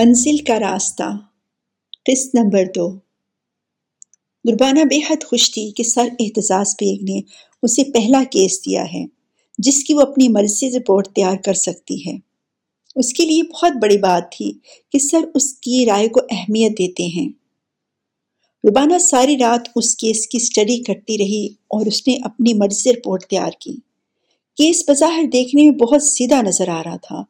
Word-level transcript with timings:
منزل 0.00 0.36
کا 0.36 0.60
راستہ۔ 0.60 1.02
قسط 2.04 2.34
نمبر 2.34 2.64
دو۔ 2.76 2.98
دربانہ 4.44 4.80
بے 4.80 4.98
حد 5.10 5.24
خوش 5.24 5.50
تھی 5.50 5.70
کہ 5.70 5.82
سر 5.82 6.08
احتجاج 6.20 6.66
بیگ 6.80 7.02
نے 7.02 7.20
اسے 7.62 7.84
پہلا 7.84 8.22
کیس 8.30 8.66
دیا 8.66 8.84
ہے، 8.94 9.06
جس 9.58 9.84
کی 9.84 9.94
وہ 9.94 10.00
اپنی 10.00 10.28
مرضی 10.28 10.70
رپورٹ 10.70 11.08
تیار 11.08 11.36
کر 11.36 11.54
سکتی 11.54 12.06
ہے۔ 12.06 12.18
اس 12.96 13.12
کے 13.12 13.24
لیے 13.24 13.42
بہت 13.42 13.72
بڑی 13.82 13.98
بات 13.98 14.32
تھی 14.32 14.52
کہ 14.92 14.98
سر 14.98 15.20
اس 15.34 15.52
کی 15.52 15.86
رائے 15.86 16.08
کو 16.08 16.20
اہمیت 16.30 16.78
دیتے 16.78 17.02
ہیں۔ 17.02 17.28
ربانہ 18.70 18.98
ساری 18.98 19.38
رات 19.38 19.68
اس 19.76 19.96
کیس 19.96 20.26
کی 20.26 20.38
اسٹڈی 20.42 20.82
کرتی 20.82 21.18
رہی 21.18 21.46
اور 21.46 21.86
اس 21.86 22.06
نے 22.06 22.16
اپنی 22.22 22.54
مرضی 22.54 22.90
رپورٹ 22.90 23.24
تیار 23.24 23.50
کی۔ 23.60 23.72
کیس 24.56 24.84
بظاہر 24.88 25.22
دیکھنے 25.32 25.62
میں 25.62 25.72
بہت 25.72 26.02
سیدھا 26.02 26.42
نظر 26.42 26.68
آ 26.68 26.82
رہا 26.84 26.96
تھا، 26.96 27.22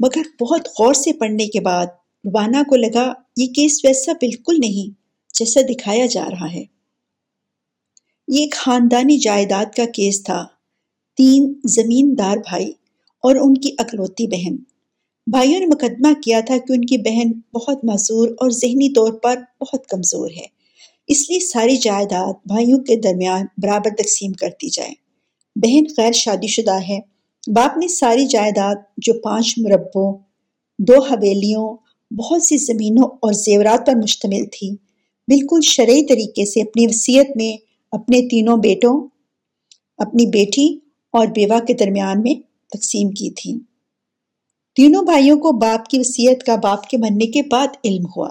مگر 0.00 0.42
بہت 0.42 0.68
غور 0.80 0.94
سے 0.94 1.12
پڑھنے 1.12 1.46
کے 1.46 1.60
بعد 1.60 1.86
وانا 2.24 2.62
کو 2.62 2.76
لگا، 2.76 3.12
یہ 3.36 3.46
کیس 3.46 3.84
ویسا 3.84 4.12
بالکل 4.12 4.56
نہیں 4.58 5.00
جیسا 5.34 5.60
دکھایا 5.68 6.06
جا 6.06 6.24
رہا 6.30 6.52
ہے۔ 6.52 6.64
یہ 8.28 8.40
ایک 8.40 8.54
خاندانی 8.54 9.18
جائیداد 9.18 9.76
کا 9.76 9.84
کیس 9.94 10.22
تھا۔ 10.22 10.46
تین 11.16 11.52
زمیندار 11.64 12.36
بھائی 12.36 12.72
اور 13.22 13.36
ان 13.36 13.54
کی 13.54 13.70
اکلوتی 13.78 14.26
بہن۔ 14.26 14.56
بھائیوں 15.26 15.60
نے 15.60 15.66
مقدمہ 15.66 16.20
کیا 16.20 16.40
تھا 16.40 16.56
کہ 16.58 16.72
ان 16.72 16.84
کی 16.84 16.98
بہن 16.98 17.40
بہت 17.54 17.84
معذور 17.84 18.28
اور 18.28 18.50
ذہنی 18.50 18.92
طور 18.92 19.12
پر 19.12 19.36
بہت 19.60 19.86
کمزور 19.86 20.30
ہے۔ 20.30 20.46
اس 21.06 21.30
لیے 21.30 21.40
ساری 21.40 21.76
جائیداد 21.76 22.32
بھائیوں 22.46 22.78
کے 22.78 22.96
درمیان 22.96 23.46
برابر 23.62 23.90
تقسیم 23.98 24.32
کرتی 24.32 24.68
جائے۔ 24.68 24.92
بہن 25.56 25.82
غیر 25.98 26.12
شادی 26.12 26.46
شدہ 26.46 26.78
ہے۔ 26.88 27.00
باپ 27.46 27.76
نے 27.76 27.88
ساری 27.88 28.26
جائیداد 28.26 28.76
جو 28.96 29.14
پانچ 29.20 29.54
مربوں، 29.58 30.18
دو 30.78 31.02
حویلیوں 31.02 31.76
بہت 32.10 32.42
سی 32.42 32.56
زمینوں 32.56 33.04
اور 33.04 33.32
زیورات 33.32 33.86
پر 33.86 33.94
مشتمل 34.02 34.44
تھی۔ 34.52 34.70
بالکل 35.28 35.60
شرعی 35.62 36.06
طریقے 36.06 36.44
سے 36.44 36.60
اپنی 36.60 36.86
وصیت 36.86 37.26
میں 37.36 37.56
اپنے 37.92 38.28
تینوں 38.28 38.56
بیٹوں، 38.56 39.08
اپنی 39.98 40.26
بیٹی 40.26 40.78
اور 41.10 41.26
بیوہ 41.26 41.64
کے 41.66 41.74
درمیان 41.74 42.22
میں 42.22 42.34
تقسیم 42.70 43.10
کی 43.10 43.30
تھی۔ 43.30 43.58
تینوں 44.74 45.02
بھائیوں 45.02 45.38
کو 45.38 45.52
باپ 45.52 45.86
کی 45.86 45.98
وصیت 45.98 46.42
کا 46.42 46.56
باپ 46.56 46.86
کے 46.86 46.96
مرنے 46.96 47.26
کے 47.26 47.42
بعد 47.42 47.66
علم 47.84 48.04
ہوا۔ 48.16 48.28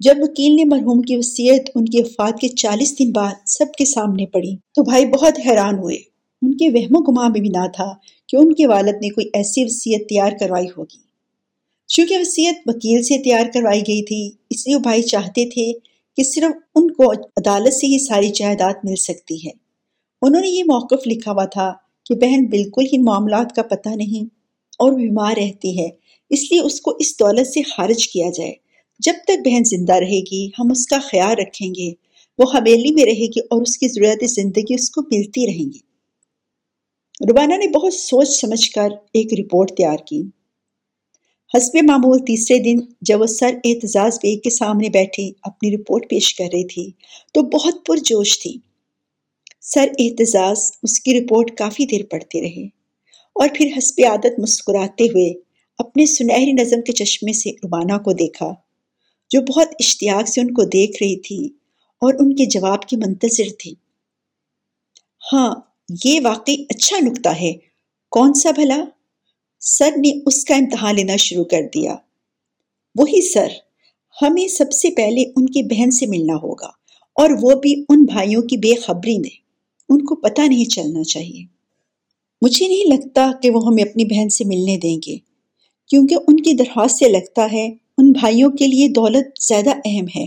جب 0.00 0.14
وکیل 0.18 0.56
نے 0.56 0.64
مرحوم 0.64 1.02
کی 1.02 1.16
وصیت 1.16 1.70
ان 1.74 1.84
کی 1.84 2.00
وفات 2.00 2.40
کے 2.40 2.48
چالیس 2.48 2.98
دن 2.98 3.12
بعد 3.12 3.34
سب 3.46 3.72
کے 3.78 3.84
سامنے 3.84 4.26
پڑی 4.26 4.56
تو 4.56 4.82
بھائی 4.82 5.06
بہت 5.06 5.32
حیران 5.46 5.78
ہوئے۔ 5.78 5.96
ان 6.42 6.56
کے 6.56 6.68
وہم 6.68 6.96
و 6.96 7.00
گما 7.00 7.28
میں 7.28 7.40
بھی 7.40 7.48
نہ 7.48 7.66
تھا 7.74 7.92
کہ 8.28 8.36
ان 8.36 8.54
کے 8.54 8.66
والد 8.66 8.94
نے 9.00 9.08
کوئی 9.08 9.30
ایسی 9.34 9.64
وصیت 9.64 10.08
تیار 10.08 10.32
کروائی 10.40 10.66
ہوگی۔ 10.76 11.07
چونکہ 11.88 12.18
وصیت 12.18 12.56
وکیل 12.66 13.02
سے 13.02 13.22
تیار 13.22 13.46
کروائی 13.54 13.80
گئی 13.80 14.02
تھی، 14.02 14.30
اس 14.50 14.66
لیے 14.66 14.76
وہ 14.76 14.80
بھائی 14.80 15.02
چاہتے 15.02 15.50
تھے 15.50 15.72
کہ 16.16 16.22
صرف 16.22 16.56
ان 16.74 16.90
کو 16.90 17.12
عدالت 17.12 17.74
سے 17.74 17.86
ہی 17.86 17.98
ساری 17.98 18.28
جائیداد 18.28 18.74
مل 18.84 18.96
سکتی 18.96 19.46
ہے۔ 19.46 19.50
انہوں 20.22 20.42
نے 20.42 20.48
یہ 20.48 20.64
موقف 20.64 21.06
لکھا 21.06 21.32
ہوا 21.32 21.44
تھا 21.44 21.72
کہ 22.04 22.14
بہن 22.14 22.46
بالکل 22.46 22.84
ہی 22.84 22.98
معاملات 22.98 23.54
کا 23.56 23.62
پتہ 23.62 23.88
نہیں 23.88 24.24
اور 24.78 24.92
بیمار 24.92 25.36
رہتی 25.36 25.78
ہے، 25.78 25.88
اس 26.30 26.52
لیے 26.52 26.60
اس 26.60 26.80
کو 26.80 26.96
اس 27.00 27.20
دولت 27.20 27.46
سے 27.46 27.62
خارج 27.62 28.08
کیا 28.08 28.30
جائے۔ 28.30 28.52
جب 28.98 29.12
تک 29.24 29.46
بہن 29.46 29.64
زندہ 29.64 29.94
رہے 29.94 30.20
گی، 30.20 30.46
ہم 30.58 30.70
اس 30.70 30.86
کا 30.86 30.98
خیال 30.98 31.32
رکھیں 31.32 31.74
گے۔ 31.74 31.92
وہ 32.38 32.44
حویلی 32.54 32.94
میں 32.94 33.04
رہے 33.04 33.26
گی 33.26 33.40
اور 33.40 33.62
اس 33.62 33.78
کی 33.78 33.88
ضرورت 33.88 34.30
زندگی 34.30 34.74
اس 34.74 34.90
کو 34.90 35.02
ملتی 35.02 35.46
رہیں 35.46 35.72
گی۔ 35.72 35.78
روبانہ 37.30 37.54
نے 37.54 37.68
بہت 37.68 37.94
سوچ 37.94 38.28
سمجھ 38.28 38.70
کر 38.70 38.88
ایک 39.12 39.40
رپورٹ 39.40 39.70
تیار 39.76 39.96
کی۔ 39.96 40.22
حسب 41.56 41.78
معمول 41.82 42.18
تیسرے 42.18 42.58
دن 42.58 42.76
جب 43.00 43.20
وہ 43.20 43.26
سر 43.26 43.54
اعتزاز 43.64 44.18
بیگ 44.22 44.38
کے 44.38 44.50
سامنے 44.50 44.88
بیٹھی، 44.88 45.32
اپنی 45.42 45.76
رپورٹ 45.76 46.10
پیش 46.10 46.34
کر 46.34 46.44
رہی 46.44 46.66
تھی، 46.66 46.90
تو 47.32 47.42
بہت 47.42 47.86
پرجوش 47.86 48.40
تھی۔ 48.42 48.56
سر 49.60 49.86
اعتزاز 49.98 50.72
اس 50.82 51.00
کی 51.00 51.20
رپورٹ 51.20 51.56
کافی 51.56 51.86
دیر 51.86 52.00
پڑھتے 52.10 52.40
رہے 52.40 52.66
اور 53.34 53.48
پھر 53.54 53.70
حسب 53.78 54.00
عادت 54.08 54.38
مسکراتے 54.38 55.04
ہوئے 55.04 55.32
اپنے 55.78 56.06
سنہری 56.06 56.52
نظم 56.52 56.82
کے 56.82 56.92
چشمے 56.92 57.32
سے 57.32 57.50
ربانہ 57.50 57.98
کو 57.98 58.12
دیکھا، 58.12 58.54
جو 59.30 59.40
بہت 59.40 59.68
اشتیاق 59.80 60.28
سے 60.28 60.40
ان 60.40 60.54
کو 60.54 60.64
دیکھ 60.64 61.02
رہی 61.02 61.20
تھی 61.20 61.46
اور 62.00 62.14
ان 62.14 62.36
کے 62.36 62.46
جواب 62.46 62.82
کی 62.82 62.96
منتظر 62.96 63.50
تھی۔ 63.58 63.74
ہاں 65.32 65.54
یہ 66.04 66.20
واقعی 66.24 66.56
اچھا 66.70 66.96
نکتہ 67.02 67.28
ہے۔ 67.28 67.52
کون 68.10 68.34
سا 68.34 68.50
بھلا؟ 68.50 68.84
سر 69.60 69.90
نے 69.96 70.12
اس 70.26 70.44
کا 70.44 70.54
امتحان 70.54 70.94
لینا 70.94 71.16
شروع 71.16 71.44
کر 71.44 71.62
دیا۔ 71.74 71.94
وہی 72.94 73.20
سر، 73.28 73.48
ہمیں 74.22 74.48
سب 74.48 74.72
سے 74.72 74.90
پہلے 74.90 75.22
ان 75.36 75.46
کی 75.46 75.62
بہن 75.62 75.90
سے 75.90 76.06
ملنا 76.06 76.34
ہوگا، 76.34 76.70
اور 77.16 77.30
وہ 77.42 77.50
بھی 77.60 77.84
ان 77.88 78.04
بھائیوں 78.04 78.42
کی 78.42 78.56
بے 78.56 78.74
خبری 78.74 79.18
میں۔ 79.18 79.36
ان 79.88 80.04
کو 80.04 80.14
پتہ 80.14 80.42
نہیں 80.42 80.64
چلنا 80.64 81.02
چاہیے۔ 81.04 81.44
مجھے 82.42 82.68
نہیں 82.68 82.96
لگتا 82.96 83.30
کہ 83.42 83.50
وہ 83.50 83.66
ہمیں 83.66 83.82
اپنی 83.84 84.04
بہن 84.04 84.28
سے 84.28 84.44
ملنے 84.44 84.76
دیں 84.76 84.96
گے، 85.06 85.16
کیونکہ 85.90 86.16
ان 86.28 86.36
کی 86.36 86.52
درخواست 86.52 86.98
سے 86.98 87.08
لگتا 87.08 87.46
ہے 87.52 87.66
ان 87.98 88.10
بھائیوں 88.12 88.50
کے 88.50 88.66
لیے 88.66 88.88
دولت 88.88 89.42
زیادہ 89.42 89.70
اہم 89.84 90.06
ہے۔ 90.16 90.26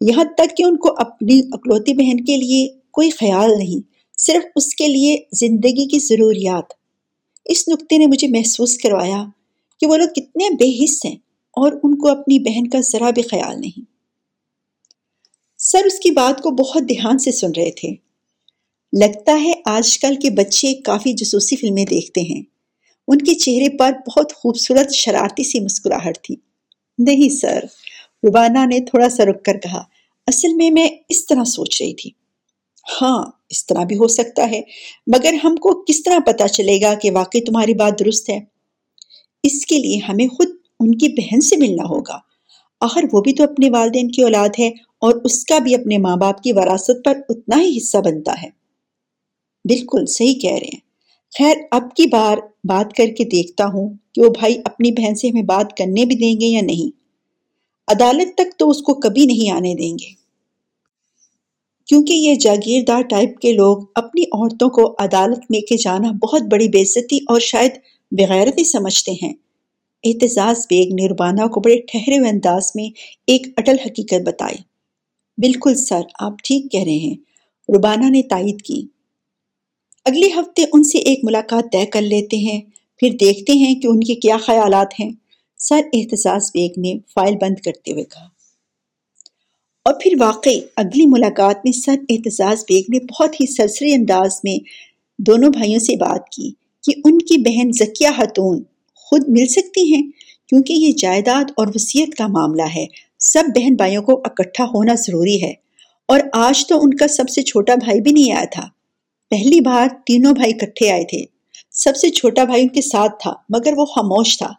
یہاں 0.00 0.24
تک 0.38 0.56
کہ 0.56 0.62
ان 0.62 0.76
کو 0.76 0.94
اپنی 0.96 1.40
اکلوتی 1.52 1.92
بہن 1.94 2.24
کے 2.24 2.36
لیے 2.36 2.66
کوئی 2.90 3.10
خیال 3.10 3.50
نہیں، 3.58 3.80
صرف 4.18 4.44
اس 4.56 4.74
کے 4.74 4.88
لیے 4.88 5.16
زندگی 5.32 5.88
کی 5.88 5.98
ضروریات۔ 5.98 6.79
اس 7.50 7.68
نقطے 7.68 7.98
نے 7.98 8.06
مجھے 8.06 8.28
محسوس 8.28 8.78
کروایا 8.78 9.24
کہ 9.80 9.86
وہ 9.86 9.96
لوگ 9.96 10.08
کتنے 10.08 10.54
بے 10.54 10.84
حص 10.84 11.04
ہیں 11.04 11.16
اور 11.52 11.72
ان 11.82 11.98
کو 11.98 12.08
اپنی 12.08 12.38
بہن 12.38 12.70
کا 12.70 12.80
ذرا 12.80 13.10
بھی 13.10 13.22
خیال 13.22 13.60
نہیں۔ 13.60 13.84
سر 15.58 15.84
اس 15.84 15.98
کی 15.98 16.10
بات 16.10 16.42
کو 16.42 16.50
بہت 16.50 16.82
دھیان 16.88 17.18
سے 17.18 17.32
سن 17.32 17.50
رہے 17.56 17.70
تھے۔ 17.70 17.88
لگتا 19.00 19.42
ہے 19.42 19.52
آج 19.64 19.98
کل 19.98 20.14
کے 20.14 20.30
بچے 20.30 20.74
کافی 20.74 21.12
جسوسی 21.12 21.56
فلمیں 21.56 21.84
دیکھتے 21.84 22.20
ہیں۔ 22.20 22.42
ان 23.08 23.18
کے 23.18 23.34
چہرے 23.34 23.76
پر 23.76 23.92
بہت 23.92 24.32
خوبصورت 24.34 24.92
شرارتی 24.94 25.44
سی 25.44 25.60
مسکراہٹ 25.60 26.18
تھی۔ 26.22 26.36
نہیں 26.98 27.28
سر 27.28 27.60
روبانہ 28.22 28.58
نے 28.58 28.80
تھوڑا 28.80 29.08
سا 29.08 29.24
رک 29.24 29.44
کر 29.44 29.58
کہا، 29.58 29.82
اصل 30.26 30.54
میں 30.54 30.70
میں 30.70 30.88
اس 31.08 31.26
طرح 31.26 31.44
سوچ 31.44 31.82
رہی 31.82 31.94
تھی۔ 31.94 32.19
ہاں 32.84 33.24
اس 33.50 33.66
طرح 33.66 33.84
بھی 33.84 33.96
ہو 33.96 34.08
سکتا 34.08 34.50
ہے۔ 34.50 34.60
مگر 35.06 35.34
ہم 35.44 35.56
کو 35.56 35.84
کس 35.84 36.02
طرح 36.02 36.18
پتا 36.26 36.48
چلے 36.48 36.80
گا 36.80 36.94
کہ 36.94 37.10
واقعی 37.10 37.40
تمہاری 37.40 37.74
بات 37.74 37.98
درست 38.00 38.30
ہے؟ 38.30 38.40
اس 39.44 39.66
کے 39.66 39.78
لیے 39.78 39.98
ہمیں 40.08 40.26
خود 40.28 40.48
ان 40.80 40.94
کی 40.94 41.08
بہن 41.08 41.40
سے 41.40 41.56
ملنا 41.56 41.82
ہوگا۔ 41.82 42.18
آخر 42.80 43.04
وہ 43.12 43.20
بھی 43.20 43.32
تو 43.32 43.44
اپنے 43.44 43.70
والدین 43.70 44.10
کی 44.10 44.22
اولاد 44.22 44.48
ہے 44.58 44.68
اور 45.00 45.14
اس 45.24 45.44
کا 45.44 45.58
بھی 45.58 45.74
اپنے 45.74 45.98
ماں 45.98 46.16
باپ 46.16 46.42
کی 46.42 46.52
وراثت 46.52 47.04
پر 47.04 47.18
اتنا 47.28 47.60
ہی 47.60 47.76
حصہ 47.76 47.98
بنتا 47.98 48.42
ہے۔ 48.42 48.48
بالکل 49.64 50.06
صحیح 50.06 50.34
کہہ 50.34 50.50
رہے 50.50 50.68
ہیں۔ 50.74 50.90
خیر، 51.38 51.56
اب 51.70 51.94
کی 51.96 52.06
بار 52.06 52.38
بات 52.64 52.92
کر 52.92 53.06
کے 53.18 53.24
دیکھتا 53.24 53.66
ہوں 53.66 53.94
کہ 54.14 54.22
وہ 54.22 54.28
بھائی 54.28 54.58
اپنی 54.64 54.92
بہن 54.92 55.14
سے 55.14 55.28
ہمیں 55.28 55.42
بات 55.42 55.76
کرنے 55.76 56.04
بھی 56.04 56.14
دیں 56.16 56.40
گے 56.40 56.46
یا 56.46 56.60
نہیں۔ 56.60 56.90
عدالت 57.88 58.34
تک 58.34 58.58
تو 58.58 58.70
اس 58.70 58.82
کو 58.82 58.94
کبھی 58.94 59.26
نہیں 59.26 59.50
آنے 59.50 59.74
دیں 59.74 59.92
گے۔ 59.94 60.19
کیونکہ 61.90 62.12
یہ 62.12 62.34
جاگیردار 62.34 63.02
ٹائپ 63.02 63.38
کے 63.38 63.52
لوگ 63.52 63.78
اپنی 63.94 64.22
عورتوں 64.22 64.68
کو 64.68 64.96
عدالت 64.98 65.38
میں 65.50 65.60
کے 65.60 65.76
جانا 65.76 66.10
بہت 66.22 66.42
بڑی 66.42 66.68
بےزتی 66.68 67.16
اور 67.16 67.40
شاید 67.40 67.70
بغیرتی 68.10 68.64
سمجھتے 68.64 69.12
ہیں۔ 69.12 69.32
احتجاز 70.04 70.66
بیگ 70.70 70.94
نے 70.94 71.08
ربانہ 71.08 71.46
کو 71.46 71.60
بڑے 71.60 71.80
ٹھہرے 71.80 72.18
ہوئے 72.18 72.30
انداز 72.30 72.72
میں 72.74 72.88
ایک 73.26 73.46
اٹل 73.56 73.76
حقیقت 73.86 74.26
بتائی۔ 74.26 74.56
بالکل 75.38 75.74
سر، 75.74 76.00
آپ 76.20 76.32
ٹھیک 76.44 76.72
کہہ 76.72 76.82
رہے 76.82 76.98
ہیں۔ 76.98 77.14
ربانہ 77.76 78.10
نے 78.10 78.22
تائید 78.22 78.62
کی۔ 78.62 78.86
اگلے 80.04 80.26
ہفتے 80.26 80.64
ان 80.72 80.84
سے 80.84 80.98
ایک 80.98 81.20
ملاقات 81.22 81.72
طے 81.72 81.86
کر 81.86 82.02
لیتے 82.02 82.36
ہیں، 82.36 82.60
پھر 82.96 83.08
دیکھتے 83.20 83.52
ہیں 83.52 83.74
کہ 83.74 83.86
ان 83.86 84.00
کے 84.00 84.14
کیا 84.14 84.36
خیالات 84.36 85.00
ہیں۔ 85.00 85.10
سر 85.58 85.80
احتجاز 85.92 86.50
بیگ 86.54 86.70
نے 86.76 86.94
فائل 87.14 87.34
بند 87.34 87.54
کرتے 87.64 87.92
ہوئے 87.92 88.04
کہا۔ 88.04 88.39
اور 89.84 89.94
پھر 89.94 90.12
واقعی 90.20 90.60
اگلی 90.76 91.06
ملاقات 91.06 91.56
میں 91.64 91.72
سر 91.72 91.94
اعتزاز 92.08 92.64
بیگ 92.68 92.82
نے 92.88 92.98
بہت 92.98 93.34
ہی 93.34 93.54
سرسری 93.54 93.92
انداز 93.92 94.40
میں 94.44 94.58
دونوں 95.18 95.50
بھائیوں 95.50 95.78
سے 95.78 95.96
بات 95.96 96.28
کی 96.28 96.52
کہ 96.82 96.92
ان 97.04 97.18
کی 97.18 97.36
بہن 97.38 97.72
زکیہ 97.72 98.08
خاتون 98.16 98.62
خود 98.94 99.24
مل 99.28 99.46
سکتی 99.46 99.94
ہیں 99.94 100.02
کیونکہ 100.48 100.72
یہ 100.72 100.92
جائیداد 100.98 101.50
اور 101.56 101.66
وصیت 101.74 102.14
کا 102.14 102.26
معاملہ 102.26 102.62
ہے۔ 102.76 102.86
سب 103.18 103.44
بہن 103.54 103.74
بھائیوں 103.74 104.02
کو 104.02 104.20
اکٹھا 104.24 104.64
ہونا 104.64 104.94
ضروری 104.94 105.42
ہے۔ 105.42 105.52
اور 106.08 106.20
آج 106.32 106.66
تو 106.66 106.80
ان 106.82 106.94
کا 106.94 107.08
سب 107.08 107.28
سے 107.28 107.42
چھوٹا 107.42 107.74
بھائی 107.74 108.00
بھی 108.00 108.12
نہیں 108.12 108.32
آیا 108.32 108.44
تھا۔ 108.52 108.66
پہلی 109.30 109.60
بار 109.60 109.88
تینوں 110.06 110.32
بھائی 110.32 110.52
اکٹھے 110.54 110.90
آئے 110.90 111.04
تھے۔ 111.04 111.24
سب 111.70 111.96
سے 111.96 112.10
چھوٹا 112.10 112.44
بھائی 112.44 112.62
ان 112.62 112.68
کے 112.68 112.80
ساتھ 112.80 113.22
تھا، 113.22 113.32
مگر 113.48 113.72
وہ 113.76 113.84
خاموش 113.84 114.38
تھا۔ 114.38 114.50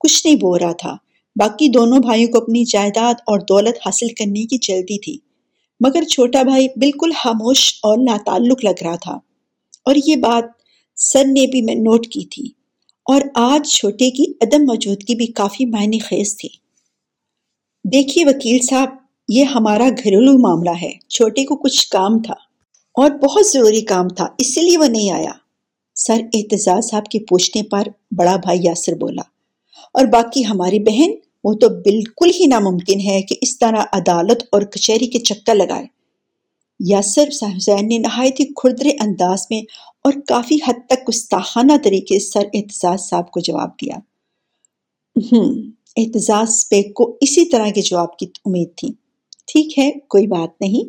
کچھ 0.00 0.26
نہیں 0.26 0.36
بول 0.36 0.60
رہا 0.60 0.72
تھا۔ 0.72 0.96
باقی 1.38 1.68
دونوں 1.68 1.98
بھائیوں 1.98 2.32
کو 2.32 2.42
اپنی 2.42 2.64
جائیداد 2.64 3.14
اور 3.26 3.40
دولت 3.40 3.76
حاصل 3.86 4.08
کرنے 4.08 4.46
کی 4.46 4.58
جلدی 4.58 4.98
تھی۔ 4.98 5.18
مگر 5.80 6.02
چھوٹا 6.02 6.42
بھائی 6.42 6.68
بالکل 6.76 7.10
خاموش 7.22 7.74
اور 7.82 7.98
ناتعلق 7.98 8.64
لگ 8.64 8.82
رہا 8.82 8.96
تھا۔ 8.96 9.18
اور 9.84 9.94
یہ 10.06 10.16
بات 10.16 10.44
سر 10.96 11.24
نے 11.24 11.46
بھی 11.46 11.62
میں 11.62 11.74
نوٹ 11.74 12.06
کی 12.06 12.26
تھی۔ 12.26 12.48
اور 13.04 13.20
آج 13.34 13.68
چھوٹے 13.68 14.10
کی 14.10 14.24
عدم 14.40 14.62
موجودگی 14.64 15.14
بھی 15.14 15.26
کافی 15.26 15.66
معنی 15.66 15.98
خیز 15.98 16.36
تھی۔ 16.36 16.48
دیکھیے 17.84 18.24
وکیل 18.24 18.58
صاحب، 18.70 18.88
یہ 19.28 19.44
ہمارا 19.44 19.88
گھریلو 19.88 20.38
معاملہ 20.38 20.70
ہے۔ 20.82 20.90
چھوٹے 21.08 21.44
کو 21.44 21.56
کچھ 21.56 21.88
کام 21.88 22.22
تھا 22.22 22.34
اور 22.94 23.10
بہت 23.10 23.46
ضروری 23.46 23.80
کام 23.80 24.08
تھا 24.08 24.26
اسی 24.38 24.62
لیے 24.62 24.78
وہ 24.78 24.84
نہیں 24.84 25.10
آیا۔ 25.10 25.32
سر 25.94 26.20
اعتزاز 26.34 26.90
صاحب 26.90 27.04
کے 27.04 27.18
پوچھنے 27.18 27.62
پر 27.62 27.82
بڑا 28.16 28.36
بھائی 28.36 28.58
یاسر 28.62 28.94
بولا، 28.94 29.22
اور 29.92 30.04
باقی 30.04 30.46
ہماری 30.46 30.78
بہن؟ 30.78 31.27
وہ 31.44 31.54
تو 31.54 31.68
بالکل 31.68 32.30
ہی 32.40 32.46
ناممکن 32.46 33.00
ہے 33.00 33.22
کہ 33.22 33.36
اس 33.42 33.58
طرح 33.58 33.82
عدالت 33.92 34.42
اور 34.52 34.62
کچہری 34.62 35.06
کے 35.06 35.18
چکر 35.18 35.54
لگائے۔ 35.54 35.86
یاسر 36.80 37.30
صاحب 37.30 37.80
نے 37.80 37.98
نہایت 37.98 38.40
ہی 38.40 38.44
کھردرے 38.44 38.90
انداز 39.00 39.46
میں 39.50 39.60
اور 40.04 40.12
کافی 40.26 40.56
حد 40.66 40.86
تک 40.88 41.08
گستاخانہ 41.08 41.72
طریقے 41.84 42.18
سر 42.18 42.42
اعتزاز 42.54 43.00
صاحب 43.00 43.30
کو 43.30 43.40
جواب 43.40 43.70
دیا۔ 43.82 43.94
ہم 45.32 45.70
اعتزاز 45.96 46.66
بیگ 46.70 46.92
کو 46.92 47.16
اسی 47.20 47.44
طرح 47.44 47.70
کے 47.70 47.82
جواب 47.82 48.18
کی 48.18 48.26
امید 48.44 48.68
تھی۔ 48.76 48.88
ٹھیک 49.46 49.78
ہے، 49.78 49.90
کوئی 49.90 50.26
بات 50.26 50.60
نہیں۔ 50.60 50.88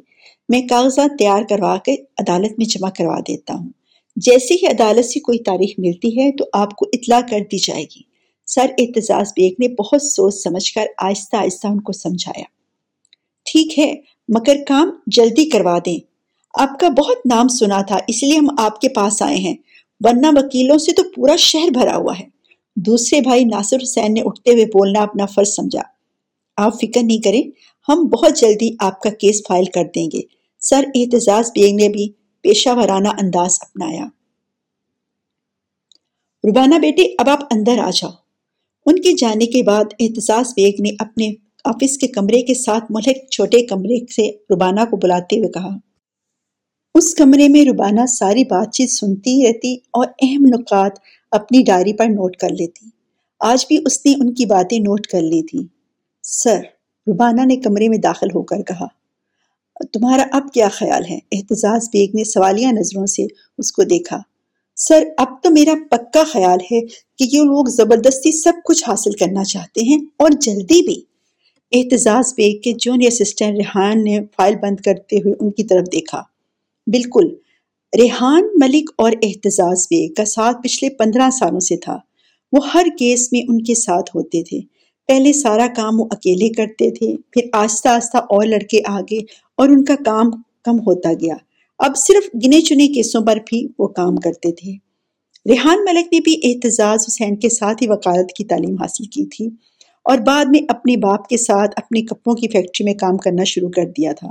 میں 0.49 0.61
کاغذات 0.69 1.09
تیار 1.19 1.43
کروا 1.49 1.77
کے 1.77 1.93
عدالت 1.93 2.51
میں 2.57 2.65
جمع 2.65 2.89
کروا 2.89 3.19
دیتا 3.19 3.53
ہوں۔ 3.53 3.69
جیسے 4.15 4.53
ہی 4.53 4.67
عدالت 4.67 5.05
سے 5.05 5.19
کوئی 5.19 5.39
تاریخ 5.39 5.69
ملتی 5.77 6.19
ہے 6.19 6.31
تو 6.31 6.45
آپ 6.53 6.75
کو 6.75 6.85
اطلاع 6.93 7.21
کر 7.29 7.39
دی 7.51 7.57
جائے 7.57 7.83
گی۔ 7.83 8.08
سر 8.55 8.65
اعتزاز 8.77 9.33
بیگ 9.35 9.53
نے 9.59 9.67
بہت 9.67 10.01
سوچ 10.01 10.35
سمجھ 10.35 10.73
کر 10.73 10.85
آہستہ 10.97 11.35
آہستہ 11.35 11.67
ان 11.67 11.81
کو 11.81 11.91
سمجھایا۔ 11.91 12.43
ٹھیک 13.45 13.79
ہے، 13.79 13.95
مگر 14.27 14.55
کام 14.67 14.89
جلدی 15.07 15.49
کروا 15.49 15.79
دیں۔ 15.85 15.99
آپ 16.53 16.79
کا 16.79 16.89
بہت 16.89 17.17
نام 17.25 17.47
سنا 17.47 17.81
تھا، 17.81 17.97
اس 18.07 18.23
لیے 18.23 18.37
ہم 18.37 18.47
آپ 18.57 18.81
کے 18.81 18.89
پاس 18.89 19.21
آئے 19.21 19.35
ہیں۔ 19.35 19.55
ورنہ 19.99 20.27
وکیلوں 20.35 20.77
سے 20.77 20.91
تو 20.91 21.03
پورا 21.15 21.35
شہر 21.35 21.69
بھرا 21.71 21.95
ہوا 21.95 22.19
ہے۔ 22.19 22.27
دوسرے 22.75 23.21
بھائی 23.21 23.43
ناصر 23.43 23.77
حسین 23.83 24.13
نے 24.13 24.21
اٹھتے 24.25 24.51
ہوئے 24.51 24.65
بولنا 24.65 25.01
اپنا 25.01 25.25
فرض 25.25 25.49
سمجھا۔ 25.49 25.81
آپ 26.57 26.81
فکر 26.81 27.03
نہیں 27.03 27.17
کریں، 27.17 27.43
ہم 27.91 28.03
بہت 28.07 28.37
جلدی 28.37 28.69
آپ 28.79 29.01
کا 29.01 29.09
کیس 29.09 29.41
فائل 29.47 29.65
کر 29.65 29.83
دیں 29.95 30.09
گے۔ 30.13 30.21
سر 30.59 30.83
اعتزاز 30.95 31.51
بیگ 31.55 31.75
نے 31.75 31.89
بھی 31.89 32.11
پیشہ 32.41 32.69
ورانہ 32.69 33.07
انداز 33.07 33.57
اپنایا۔ 33.61 34.05
ربانہ 36.49 36.75
بیٹے، 36.75 37.15
اب 37.17 37.29
آپ 37.29 37.39
اندر 37.51 37.77
آ 37.79 37.89
جاؤ۔ 37.89 38.11
ان 38.85 38.95
کے 38.95 39.11
جانے 39.17 39.45
کے 39.45 39.63
بعد 39.63 39.83
احتساس 39.99 40.53
بیگ 40.55 40.73
نے 40.79 40.89
اپنے 40.99 41.31
آفس 41.65 41.97
کے 41.97 42.07
کمرے 42.07 42.41
کے 42.41 42.53
ساتھ 42.53 42.83
ملک 42.89 43.29
چھوٹے 43.31 43.65
کمرے 43.65 44.05
سے 44.13 44.31
ربانہ 44.53 44.79
کو 44.89 44.97
بلاتے 44.97 45.37
ہوئے 45.37 45.49
کہا۔ 45.49 45.77
اس 46.95 47.15
کمرے 47.15 47.47
میں 47.47 47.65
ربانہ 47.65 48.05
ساری 48.05 48.43
بات 48.43 48.71
چیت 48.73 48.89
سنتی 48.89 49.47
رہتی 49.47 49.75
اور 49.75 50.05
اہم 50.21 50.45
نکات 50.45 50.91
اپنی 51.31 51.63
ڈائری 51.63 51.93
پر 51.93 52.05
نوٹ 52.05 52.37
کر 52.37 52.49
لیتی۔ 52.49 52.89
آج 53.39 53.65
بھی 53.67 53.77
اس 53.85 54.05
نے 54.05 54.11
ان 54.11 54.33
کی 54.33 54.45
باتیں 54.45 54.79
نوٹ 54.79 55.07
کر 55.07 55.21
لی 55.21 55.41
تھی 55.41 55.67
سر، 56.23 56.59
ربانہ 57.07 57.41
نے 57.45 57.55
کمرے 57.55 57.89
میں 57.89 57.97
داخل 57.97 58.27
ہو 58.35 58.41
کر 58.41 58.61
کہا۔ 58.61 58.87
تمہارا 59.93 60.23
اب 60.31 60.43
کیا 60.53 60.69
خیال 60.69 61.03
ہے؟ 61.09 61.19
احتجاج 61.31 61.87
بیگ 61.93 62.09
نے 62.13 62.23
سوالیہ 62.23 62.67
نظروں 62.67 63.05
سے 63.05 63.23
اس 63.57 63.71
کو 63.71 63.83
دیکھا۔ 63.83 64.19
سر، 64.81 65.03
اب 65.17 65.27
تو 65.43 65.49
میرا 65.49 65.73
پکا 65.91 66.23
خیال 66.23 66.57
ہے 66.71 66.81
کہ 66.85 67.23
یہ 67.31 67.41
لوگ 67.41 67.65
زبردستی 67.65 68.31
سب 68.31 68.53
کچھ 68.65 68.83
حاصل 68.87 69.11
کرنا 69.11 69.43
چاہتے 69.43 69.81
ہیں 69.83 69.97
اور 70.17 70.29
جلدی 70.41 70.85
بھی۔ 70.85 71.01
احتجاج 71.71 72.33
بیگ 72.37 72.59
کے 72.59 72.71
جونیئر 72.71 73.11
اسسٹنٹ 73.11 73.57
ریحان 73.57 74.03
نے 74.03 74.19
فائل 74.37 74.55
بند 74.55 74.75
کرتے 74.75 75.15
ہوئے 75.15 75.33
ان 75.39 75.51
کی 75.51 75.63
طرف 75.63 75.91
دیکھا۔ 75.91 76.21
بالکل، 76.87 77.27
ریحان 77.97 78.47
ملک 78.55 78.91
اور 78.97 79.11
احتجاج 79.11 79.85
بیگ 79.89 80.13
کا 80.13 80.25
ساتھ 80.25 80.57
پچھلے 80.63 80.89
پندرہ 80.89 81.29
سالوں 81.29 81.59
سے 81.59 81.77
تھا۔ 81.77 81.99
وہ 82.51 82.59
ہر 82.73 82.85
کیس 82.99 83.31
میں 83.31 83.41
ان 83.47 83.63
کے 83.63 83.75
ساتھ 83.75 84.15
ہوتے 84.15 84.43
تھے۔ 84.43 84.59
پہلے 85.07 85.33
سارا 85.33 85.67
کام 85.75 85.99
وہ 85.99 86.05
اکیلے 86.11 86.49
کرتے 86.49 86.91
تھے، 86.91 87.15
پھر 87.31 87.41
آہستہ 87.53 87.89
آہستہ 87.89 88.17
اور 88.17 88.45
لڑکے 88.45 88.81
آگے 88.85 89.19
اور 89.57 89.69
ان 89.69 89.85
کا 89.85 89.95
کام 90.05 90.31
کم 90.63 90.79
ہوتا 90.79 91.13
گیا۔ 91.13 91.35
اب 91.79 91.97
صرف 91.97 92.35
گنے 92.35 92.61
چنے 92.61 92.87
کیسوں 92.87 93.21
پر 93.21 93.37
بھی 93.45 93.67
وہ 93.79 93.87
کام 93.87 94.15
کرتے 94.15 94.51
تھے۔ 94.51 94.71
ریحان 95.49 95.83
ملک 95.83 96.13
نے 96.13 96.19
بھی 96.19 96.39
احتجاج 96.43 96.99
حسین 97.07 97.35
کے 97.35 97.49
ساتھ 97.49 97.83
ہی 97.83 97.87
وکالت 97.87 98.31
کی 98.31 98.43
تعلیم 98.43 98.75
حاصل 98.75 99.03
کی 99.03 99.25
تھی 99.25 99.49
اور 100.03 100.17
بعد 100.17 100.45
میں 100.49 100.59
اپنے 100.67 100.97
باپ 100.97 101.27
کے 101.27 101.37
ساتھ 101.37 101.71
اپنے 101.77 102.01
کپڑوں 102.01 102.35
کی 102.35 102.47
فیکٹری 102.47 102.85
میں 102.85 102.93
کام 102.93 103.17
کرنا 103.17 103.43
شروع 103.43 103.69
کر 103.69 103.85
دیا 103.85 104.13
تھا۔ 104.13 104.27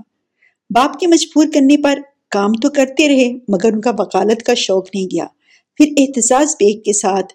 باپ 0.75 0.99
کے 1.01 1.07
مجبور 1.07 1.47
کرنے 1.55 1.83
پر 1.83 1.99
کام 2.31 2.53
تو 2.53 2.71
کرتے 2.71 3.09
رہے، 3.09 3.33
مگر 3.49 3.73
ان 3.73 3.81
کا 3.81 3.93
وکالت 3.99 4.43
کا 4.43 4.55
شوق 4.55 4.89
نہیں 4.95 5.07
گیا۔ 5.07 5.27
پھر 5.77 5.87
احتجاج 5.97 6.47
بیگ 6.61 6.81
کے 6.81 6.93
ساتھ 6.93 7.33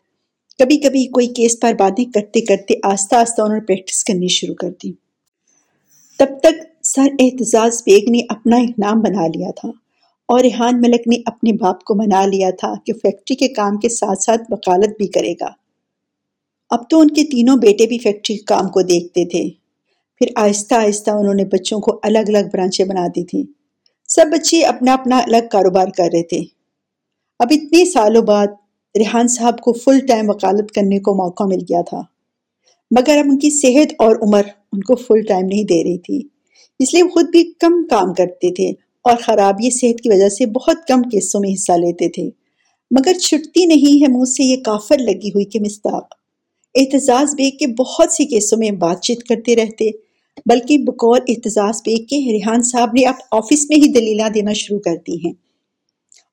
کبھی 0.60 0.78
کبھی 0.78 1.06
کوئی 1.06 1.28
کیس 1.28 1.60
پر 1.62 1.74
باتیں 1.80 2.06
کرتے 2.06 2.42
کرتے 2.42 2.74
آہستہ 2.84 3.16
آہستہ 3.16 3.42
انہوں 3.42 3.58
نے 3.58 3.66
پریکٹس 3.66 4.04
کرنی 4.04 4.28
شروع 4.28 4.56
کر 4.56 4.70
دی۔ 4.70 4.94
تب 6.20 6.40
تک 6.40 6.86
سر 6.86 7.08
احتجاج 7.20 7.72
بیگ 7.86 8.10
نے 8.10 8.20
اپنا 8.30 8.58
ایک 8.58 8.80
نام 8.80 9.02
بنا 9.02 9.28
لیا 9.28 9.52
تھا۔ 9.52 9.83
اور 10.28 10.40
ریحان 10.40 10.82
ملک 10.82 11.08
نے 11.08 11.18
اپنے 11.26 11.54
باپ 11.54 11.84
کو 11.84 11.96
منا 11.96 12.26
لیا 12.26 12.50
تھا 12.60 12.74
کہ 12.86 12.94
فیکٹری 12.94 13.36
کے 13.36 13.48
کام 13.48 13.78
کے 13.78 13.90
ساتھ 13.90 14.24
ساتھ 14.24 14.42
وکالت 14.50 14.98
بھی 14.98 15.08
کرے 15.08 15.34
گا۔ 15.34 15.50
اب 16.70 16.90
تو 16.90 17.00
ان 17.00 17.08
کے 17.08 17.24
تینوں 17.24 17.58
بیٹے 17.58 17.88
بھی 17.88 17.98
فیکٹری 17.98 18.38
کے 18.38 18.44
کام 18.44 18.70
کو 18.70 18.82
دیکھتے 18.82 19.26
تھے۔ 19.26 19.50
پھر 20.18 20.28
آہستہ 20.36 20.76
آہستہ 20.76 21.12
انہوں 21.12 21.34
نے 21.34 21.46
بچوں 21.46 21.80
کو 21.80 22.00
الگ 22.04 22.18
الگ 22.18 22.50
برانچیں 22.54 22.86
بنا 22.86 23.08
دی 23.08 23.26
تھی 23.26 23.44
سب 24.08 24.26
بچے 24.32 24.62
اپنا 24.62 24.94
اپنا 24.94 25.18
الگ 25.18 25.48
کاروبار 25.52 25.88
کر 25.98 26.10
رہے 26.14 26.24
تھے۔ 26.24 26.40
اب 27.40 27.48
اتنے 27.52 27.86
سالوں 27.86 28.22
بعد 28.22 28.48
ریحان 28.98 29.28
صاحب 29.28 29.60
کو 29.60 29.74
فل 29.74 30.06
ٹائم 30.08 30.30
وکالت 30.30 30.72
کرنے 30.72 31.00
کو 31.00 31.16
موقع 31.16 31.44
مل 31.44 31.60
گیا 31.70 31.82
تھا۔ 31.82 32.02
مگر 32.92 33.18
اب 33.18 33.26
ان 33.30 33.40
کی 33.40 33.50
صحت 33.50 33.94
اور 33.98 34.16
عمر 34.16 34.42
ان 34.74 34.82
کو 34.82 34.96
فل 34.96 35.22
ٹائم 35.22 35.46
نہیں 35.46 35.64
دے 35.64 35.84
رہی 35.84 35.98
تھی۔ 35.98 36.28
اس 36.80 36.94
لیے 36.94 37.04
خود 37.04 37.30
بھی 37.30 37.44
کم 37.60 37.88
کام 37.90 38.14
کرتے 38.14 38.54
تھے۔ 38.54 38.93
اور 39.04 39.18
خرابی 39.18 39.70
صحت 39.70 40.02
کی 40.02 40.10
وجہ 40.10 40.30
سے 40.30 40.46
بہت 40.46 40.88
کم 40.88 41.02
کیسوں 41.02 41.42
میں 41.42 41.54
حصہ 41.54 41.72
لیتے 41.72 42.10
تھے۔ 42.10 42.30
مگر 42.92 43.14
چھٹتی 43.14 43.66
نہیں 43.66 44.04
ہے 44.04 44.08
منہ 44.08 44.26
سے 44.26 44.44
یہ 44.44 44.58
کافر 44.58 44.98
لگی 44.98 45.30
ہوئی 45.30 45.46
کہ 45.46 45.60
مستاق۔ 45.60 46.14
احتجاج 46.76 47.36
بیگ 47.36 47.58
کے 47.58 47.68
بہت 47.68 48.12
سی 48.12 48.26
کیسوں 48.26 48.58
میں 48.58 48.72
بات 48.72 49.02
چیت 49.02 49.24
کرتے 49.24 49.56
رہتے، 49.56 49.90
بلکہ 50.46 50.78
بقول 50.78 51.20
احتجاج 51.28 51.76
بیگ 51.86 52.04
کے 52.06 52.18
ریحان 52.18 52.64
صاحب 52.64 52.90
نے 52.94 53.06
اب 53.06 53.16
آفس 53.32 53.70
میں 53.70 53.78
ہی 53.78 53.92
دلیلہ 53.92 54.30
دینا 54.30 54.54
شروع 54.54 54.80
کر 54.80 54.96
دی 55.08 55.26
ہیں۔ 55.26 55.34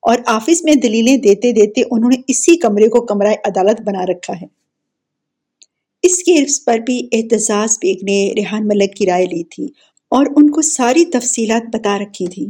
اور 0.01 0.17
آفس 0.25 0.63
میں 0.63 0.73
دلیلیں 0.73 1.17
دیتے 1.17 1.51
دیتے 1.51 1.81
انہوں 1.91 2.09
نے 2.09 2.21
اسی 2.27 2.57
کمرے 2.57 2.87
کو 2.87 3.01
کمرہ 3.01 3.33
عدالت 3.45 3.81
بنا 3.81 4.05
رکھا 4.05 4.33
ہے۔ 4.41 4.45
اس 6.03 6.17
کیس 6.17 6.65
پر 6.65 6.77
بھی 6.77 7.07
احتجاج 7.11 7.77
بیگ 7.81 7.95
نے 8.03 8.33
ریحان 8.35 8.67
ملک 8.67 8.95
کی 8.95 9.05
رائے 9.05 9.25
لی 9.25 9.43
تھی 9.43 9.65
اور 10.09 10.25
ان 10.35 10.49
کو 10.49 10.61
ساری 10.61 11.05
تفصیلات 11.05 11.75
بتا 11.75 11.99
رکھی 11.99 12.27
تھی 12.27 12.47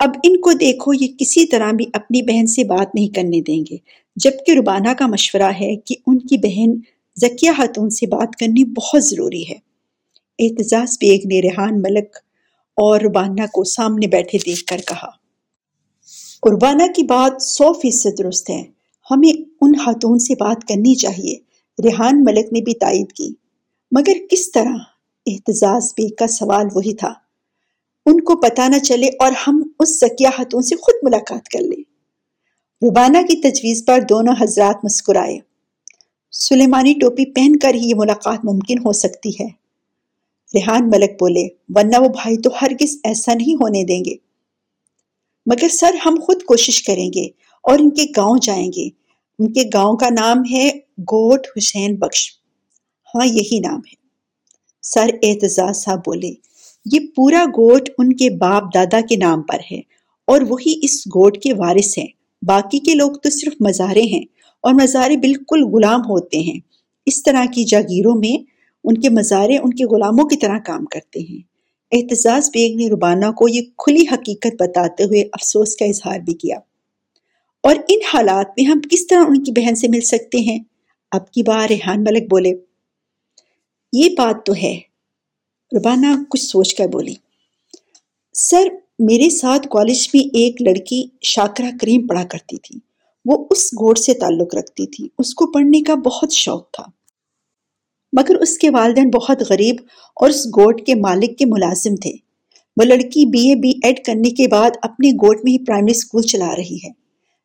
اب 0.00 0.10
ان 0.24 0.40
کو 0.40 0.52
دیکھو، 0.52 0.92
یہ 0.94 1.06
کسی 1.18 1.46
طرح 1.46 1.72
بھی 1.72 1.86
اپنی 1.92 2.22
بہن 2.22 2.46
سے 2.46 2.64
بات 2.64 2.94
نہیں 2.94 3.08
کرنے 3.08 3.40
دیں 3.42 3.64
گے۔ 3.70 3.76
جبکہ 4.16 4.52
ربانہ 4.52 4.92
کا 4.98 5.06
مشورہ 5.06 5.50
ہے 5.60 5.76
کہ 5.76 5.94
ان 6.06 6.18
کی 6.18 6.38
بہن 6.38 6.78
زکیہ 7.16 7.50
خاتون 7.56 7.90
سے 7.90 8.06
بات 8.06 8.36
کرنی 8.36 8.64
بہت 8.64 9.04
ضروری 9.04 9.42
ہے۔ 9.50 9.56
احتجاج 10.38 10.96
بیگ 11.00 11.18
نے 11.24 11.40
ریحان 11.40 11.82
ملک 11.82 12.16
اور 12.76 13.00
ربانہ 13.00 13.46
کو 13.52 13.64
سامنے 13.64 14.06
بیٹھے 14.06 14.38
دیکھ 14.46 14.64
کر 14.64 14.78
کہا، 14.78 15.10
قربانہ 16.42 16.92
کی 16.96 17.02
بات 17.02 17.42
سو 17.42 17.72
فیصد 17.72 18.18
درست 18.18 18.50
ہے، 18.50 18.62
ہمیں 19.10 19.42
ان 19.60 19.72
خاتون 19.84 20.18
سے 20.18 20.34
بات 20.34 20.68
کرنی 20.68 20.94
چاہیے۔ 20.94 21.34
ریحان 21.84 22.24
ملک 22.24 22.52
نے 22.52 22.60
بھی 22.60 22.74
تائید 22.74 23.12
کی۔ 23.12 23.34
مگر 23.92 24.12
کس 24.30 24.52
طرح 24.52 24.76
احتجاج 25.26 25.82
بیگ 25.96 26.14
کا 26.18 26.26
سوال 26.26 26.66
وہی 26.74 26.94
تھا۔ 26.94 27.12
ان 28.10 28.20
کو 28.20 28.36
پتہ 28.36 28.62
نہ 28.68 28.78
چلے 28.78 29.06
اور 29.06 29.32
ہم 29.46 29.62
اس 29.80 30.00
زکیہ 30.00 30.28
خاتون 30.36 30.62
سے 30.62 30.76
خود 30.76 30.94
ملاقات 31.02 31.48
کر 31.48 31.60
لیں۔ 31.60 31.82
ربانہ 32.82 33.18
کی 33.18 33.36
تجویز 33.36 33.84
پر 33.86 34.00
دونوں 34.08 34.34
حضرات 34.40 34.84
مسکرائے۔ 34.84 35.38
سلیمانی 36.32 36.92
ٹوپی 36.92 37.32
پہن 37.32 37.58
کر 37.58 37.74
ہی 37.74 37.88
یہ 37.88 37.94
ملاقات 37.96 38.38
ممکن 38.44 38.78
ہو 38.78 38.92
سکتی 38.92 39.30
ہے۔ 39.30 39.46
ریحان 40.54 40.88
ملک 40.88 41.10
بولے، 41.10 41.48
ورنہ 41.68 41.96
وہ 42.00 42.08
بھائی 42.08 42.36
تو 42.36 42.50
ہرگز 42.62 42.96
ایسا 43.04 43.34
نہیں 43.34 43.54
ہونے 43.54 43.84
دیں 43.84 44.04
گے۔ 44.04 44.14
مگر 45.46 45.68
سر 45.68 45.94
ہم 46.06 46.16
خود 46.22 46.42
کوشش 46.42 46.82
کریں 46.82 47.10
گے 47.12 47.24
اور 47.62 47.78
ان 47.78 47.90
کے 47.90 48.04
گاؤں 48.16 48.38
جائیں 48.42 48.70
گے۔ 48.76 48.88
ان 49.38 49.52
کے 49.52 49.62
گاؤں 49.74 49.96
کا 49.96 50.08
نام 50.10 50.38
ہے 50.50 50.70
گوٹ 50.98 51.46
حسین 51.56 51.96
بخش۔ 51.96 52.32
ہاں 53.14 53.26
یہی 53.26 53.58
نام 53.58 53.78
ہے۔ 53.78 53.94
سر 54.82 55.10
اعتزاز 55.22 55.76
صاحب 55.76 55.98
بولے 55.98 56.49
یہ 56.84 57.00
پورا 57.16 57.44
گوٹ 57.44 57.88
ان 57.98 58.12
کے 58.12 58.30
باپ 58.30 58.74
دادا 58.74 59.00
کے 59.00 59.16
نام 59.16 59.42
پر 59.42 59.58
ہے 59.72 59.80
اور 60.26 60.40
وہی 60.48 60.80
اس 60.82 61.06
گوٹ 61.06 61.38
کے 61.38 61.54
وارث 61.54 61.98
ہیں۔ 61.98 62.06
باقی 62.42 62.78
کے 62.78 62.94
لوگ 62.94 63.12
تو 63.12 63.30
صرف 63.30 63.52
مزارے 63.60 64.02
ہیں 64.02 64.22
اور 64.60 64.74
مزارے 64.74 65.16
بالکل 65.16 65.62
غلام 65.62 66.00
ہوتے 66.00 66.38
ہیں۔ 66.38 66.60
اس 67.06 67.22
طرح 67.22 67.44
کی 67.54 67.64
جاگیروں 67.64 68.14
میں 68.14 68.44
ان 68.84 68.98
کے 68.98 69.10
مزارے 69.10 69.56
ان 69.56 69.74
کے 69.74 69.84
غلاموں 69.84 70.28
کی 70.28 70.36
طرح 70.36 70.58
کام 70.66 70.84
کرتے 70.84 71.20
ہیں۔ 71.20 71.38
احتجاج 71.92 72.50
بیگ 72.52 72.76
نے 72.76 72.88
ربانہ 72.88 73.32
کو 73.32 73.48
یہ 73.48 73.60
کھلی 73.78 74.04
حقیقت 74.12 74.62
بتاتے 74.62 75.04
ہوئے 75.04 75.20
افسوس 75.20 75.76
کا 75.76 75.84
اظہار 75.84 76.18
بھی 76.18 76.34
کیا۔ 76.34 76.56
اور 77.62 77.76
ان 77.88 77.98
حالات 78.14 78.46
میں 78.56 78.64
ہم 78.64 78.80
کس 78.90 79.06
طرح 79.06 79.20
ان 79.28 79.44
کی 79.44 79.52
بہن 79.52 79.74
سے 79.74 79.88
مل 79.88 80.00
سکتے 80.00 80.38
ہیں؟ 80.38 80.58
اب 81.10 81.30
کی 81.30 81.42
بار 81.42 81.68
ریحان 81.68 82.02
ملک 82.02 82.22
بولے۔ 82.22 82.52
یہ 83.92 84.08
بات 84.18 84.46
تو 84.46 84.52
ہے۔ 84.62 84.89
ربانہ 85.76 86.06
کچھ 86.28 86.42
سوچ 86.42 86.74
کر 86.74 86.86
بولی، 86.86 87.14
سر، 88.34 88.68
میرے 88.98 89.30
ساتھ 89.30 89.68
کالج 89.70 90.08
میں 90.14 90.24
ایک 90.24 90.62
لڑکی 90.62 91.04
شاکرہ 91.22 91.70
کریم 91.80 92.06
پڑھا 92.06 92.24
کرتی 92.24 92.56
تھی۔ 92.56 92.78
وہ 93.24 93.46
اس 93.50 93.72
گوٹ 93.72 93.98
سے 93.98 94.14
تعلق 94.14 94.54
رکھتی 94.54 94.86
تھی۔ 94.86 95.08
اس 95.18 95.34
کو 95.34 95.46
پڑھنے 95.46 95.82
کا 95.82 95.94
بہت 95.94 96.32
شوق 96.32 96.70
تھا۔ 96.70 96.84
مگر 98.18 98.34
اس 98.34 98.58
کے 98.58 98.70
والدین 98.70 99.10
بہت 99.10 99.42
غریب 99.50 99.76
اور 100.16 100.30
اس 100.30 100.46
گوٹ 100.46 100.86
کے 100.86 100.94
مالک 100.94 101.38
کے 101.38 101.44
ملازم 101.44 101.96
تھے۔ 101.96 102.12
وہ 102.76 102.84
لڑکی 102.84 103.26
بی 103.26 103.48
اے 103.48 103.54
بی 103.54 103.72
ایڈ 103.82 104.04
کرنے 104.04 104.30
کے 104.30 104.48
بعد 104.48 104.70
اپنے 104.82 105.10
گوٹ 105.10 105.38
میں 105.44 105.52
ہی 105.52 105.64
پرائمری 105.64 105.90
اسکول 105.90 106.22
چلا 106.22 106.56
رہی 106.56 106.76
ہے۔ 106.76 106.90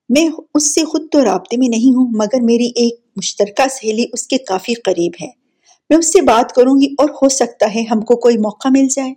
میں 0.10 0.29
اس 0.55 0.75
سے 0.75 0.86
خود 0.86 1.08
تو 1.12 1.25
رابطے 1.25 1.58
میں 1.58 1.67
نہیں 1.67 1.96
ہوں، 1.96 2.08
مگر 2.15 2.41
میری 2.41 2.67
ایک 2.75 2.94
مشترکہ 3.15 3.67
سہیلی 3.67 4.05
اس 4.13 4.27
کے 4.27 4.38
کافی 4.38 4.74
قریب 4.74 5.12
ہے۔ 5.22 5.45
میں 5.89 5.98
اس 5.98 6.13
سے 6.13 6.22
بات 6.22 6.51
کروں 6.51 6.82
گی 6.82 6.88
اور 6.98 7.10
ہو 7.10 7.30
سکتا 7.30 7.75
ہے 7.75 7.84
ہم 7.92 8.01
کو 8.01 8.15
کوئی 8.15 8.38
موقع 8.38 8.68
مل 8.68 8.88
جائے۔ 8.88 9.13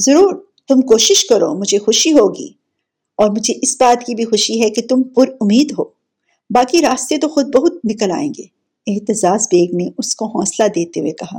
ضرور، 0.00 0.44
تم 0.68 0.80
کوشش 0.80 1.24
کرو، 1.24 1.54
مجھے 1.54 1.78
خوشی 1.78 2.12
ہوگی۔ 2.12 2.62
اور 3.16 3.30
مجھے 3.30 3.54
اس 3.62 3.76
بات 3.80 4.06
کی 4.06 4.14
بھی 4.14 4.24
خوشی 4.24 4.62
ہے 4.62 4.70
کہ 4.70 4.82
تم 4.82 5.02
پر 5.02 5.28
امید 5.40 5.72
ہو۔ 5.78 5.84
باقی 6.50 6.82
راستے 6.82 7.18
تو 7.18 7.28
خود 7.28 7.54
بہت 7.54 7.72
نکل 7.84 8.10
آئیں 8.10 8.32
گے۔ 8.38 8.42
احتجاج 8.86 9.40
بیگ 9.50 9.76
نے 9.76 9.90
اس 9.98 10.16
کو 10.16 10.26
حوصلہ 10.26 10.68
دیتے 10.68 11.00
ہوئے 11.00 11.12
کہا۔ 11.12 11.38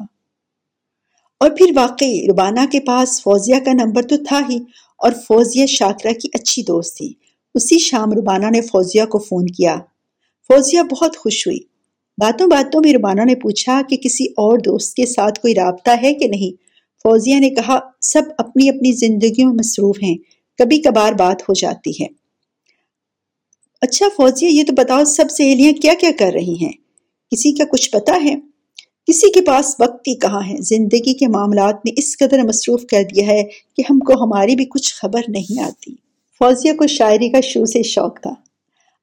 اور 1.40 1.50
پھر 1.50 1.66
واقعی، 1.76 2.28
ربانہ 2.28 2.60
کے 2.72 2.80
پاس 2.80 3.22
فوزیہ 3.22 3.56
کا 3.66 3.72
نمبر 3.74 4.02
تو 4.04 4.16
تھا 4.28 4.42
ہی، 4.50 4.58
اور 4.98 5.12
فوزیہ 5.12 5.66
شاکرہ 5.66 6.12
کی 6.12 6.28
اچھی 6.34 6.64
دوست 6.64 6.98
تھی۔ 6.98 7.14
اسی 7.56 7.80
شام 7.80 8.12
ربانہ 8.12 8.50
نے 8.50 8.62
فوزیہ 8.62 9.06
کو 9.06 9.20
فون 9.20 9.46
کیا۔ 9.46 9.76
فوزیہ 10.48 10.82
بہت 10.82 11.18
خوش 11.18 11.48
ہوئی۔ 11.48 11.73
باتوں 12.18 12.48
باتوں 12.48 12.82
میں 12.86 12.94
ربانہ 12.94 13.22
نے 13.22 13.36
پوچھا 13.36 13.82
کہ 13.90 13.98
کسی 13.98 14.26
اور 14.26 14.58
دوست 14.58 14.94
کے 14.94 15.06
ساتھ 15.06 15.40
کوئی 15.40 15.56
رابطہ 15.56 15.92
ہے 16.02 16.14
کہ 16.14 16.28
نہیں؟ 16.28 16.64
فوزیہ 17.04 17.40
نے 17.40 17.50
کہا، 17.50 17.80
سب 18.02 18.22
اپنی 18.38 18.70
اپنی 18.70 18.92
زندگیوں 18.92 19.48
میں 19.48 19.56
مصروف 19.60 19.98
ہیں، 20.04 20.16
کبھی 20.58 20.82
کبھار 20.82 21.14
بات 21.14 21.42
ہو 21.42 21.54
جاتی 21.54 21.92
ہے۔ 21.92 22.08
اچھا 23.82 24.06
فوزیہ، 24.18 24.50
یہ 24.50 24.64
تو 24.64 24.74
بتاؤ 24.74 25.04
سب 25.04 25.26
سہیلیاں 25.32 25.72
کیا 25.72 25.94
کیا 26.00 26.10
کر 26.20 26.32
رہی 26.34 26.56
ہیں؟ 26.62 26.72
کسی 27.32 27.52
کا 27.52 27.64
کچھ 27.72 27.92
پتا 27.92 28.20
ہے؟ 28.24 28.36
کسی 29.08 29.32
کے 29.32 29.42
پاس 29.42 29.76
وقت 29.80 30.08
ہی 30.08 30.16
کہاں 30.16 30.42
ہے؟ 30.50 30.58
زندگی 30.58 31.14
کے 31.14 31.28
معاملات 31.28 31.76
میں 31.86 31.94
اس 31.98 32.18
قدر 32.18 32.44
مصروف 32.44 32.82
کر 32.92 33.04
دیا 33.16 33.28
ہے 33.28 33.44
کہ 33.78 33.84
ہم 33.90 34.00
کو 34.00 34.24
ہماری 34.24 34.56
بھی 34.56 34.66
کچھ 34.66 34.96
خبر 34.96 35.22
نہیں 35.28 35.62
آتی۔ 35.62 35.96
فوزیہ 36.40 36.74
کو 36.74 36.88
شاعری 36.88 37.30
کا 37.30 37.40
شروع 37.42 37.66
سے 37.66 37.84
شوق 37.84 38.22
تھا۔ 38.22 38.34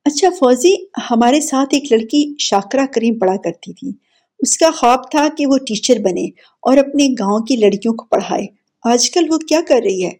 اچھا 0.04 0.28
فوزی، 0.30 0.74
ہمارے 1.10 1.40
ساتھ 1.40 1.74
ایک 1.74 1.92
لڑکی 1.92 2.34
شاکرہ 2.38 2.86
کریم 2.86 3.18
پڑھا 3.18 3.36
کرتی 3.36 3.72
تھی۔ 3.72 3.92
اس 4.38 4.58
کا 4.58 4.70
خواب 4.70 5.10
تھا 5.10 5.28
کہ 5.38 5.46
وہ 5.46 5.58
ٹیچر 5.58 5.98
بنے 5.98 6.24
اور 6.62 6.76
اپنے 6.76 7.08
گاؤں 7.18 7.40
کی 7.40 7.56
لڑکیوں 7.56 7.94
کو 7.94 8.04
پڑھائے۔ 8.04 8.46
آج 8.84 9.10
کل 9.10 9.26
وہ 9.30 9.38
کیا 9.38 9.60
کر 9.68 9.80
رہی 9.84 10.04
ہے؟ 10.04 10.10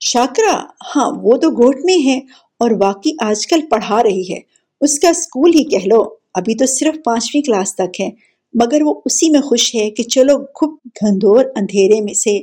شاکرہ؟ 0.00 0.56
ہاں 0.96 1.10
وہ 1.22 1.36
تو 1.36 1.50
گوٹ 1.50 1.76
میں 1.84 2.06
ہے 2.06 2.18
اور 2.58 2.70
واقعی 2.70 3.12
آج 3.20 3.46
کل 3.46 3.60
پڑھا 3.70 4.02
رہی 4.02 4.32
ہے۔ 4.32 4.40
اس 4.80 4.98
کا 4.98 5.08
اسکول 5.08 5.54
ہی 5.54 5.64
کہہ 5.64 5.86
لو، 5.86 6.04
ابھی 6.34 6.54
تو 6.54 6.66
صرف 6.66 6.96
پانچویں 7.04 7.42
کلاس 7.42 7.74
تک 7.74 8.00
ہے۔ 8.00 8.10
مگر 8.54 8.82
وہ 8.82 9.00
اسی 9.04 9.30
میں 9.30 9.40
خوش 9.40 9.74
ہے 9.74 9.90
کہ 9.90 10.02
چلو، 10.02 10.38
خوب 10.54 10.76
گھندور 10.86 11.44
اندھیرے 11.56 12.00
میں 12.00 12.14
سے 12.14 12.38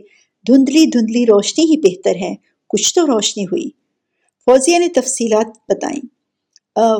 دھندلی 0.47 0.85
دھندلی 0.85 1.25
روشنی 1.25 1.65
ہی 1.65 1.77
بہتر 1.77 2.15
ہے۔ 2.15 2.35
کچھ 2.69 2.95
تو 2.95 3.07
روشنی 3.07 3.45
ہوئی۔ 3.45 3.69
فوزیہ 4.45 4.79
نے 4.79 4.87
تفصیلات 4.87 5.71
بتائیں۔ 5.71 6.12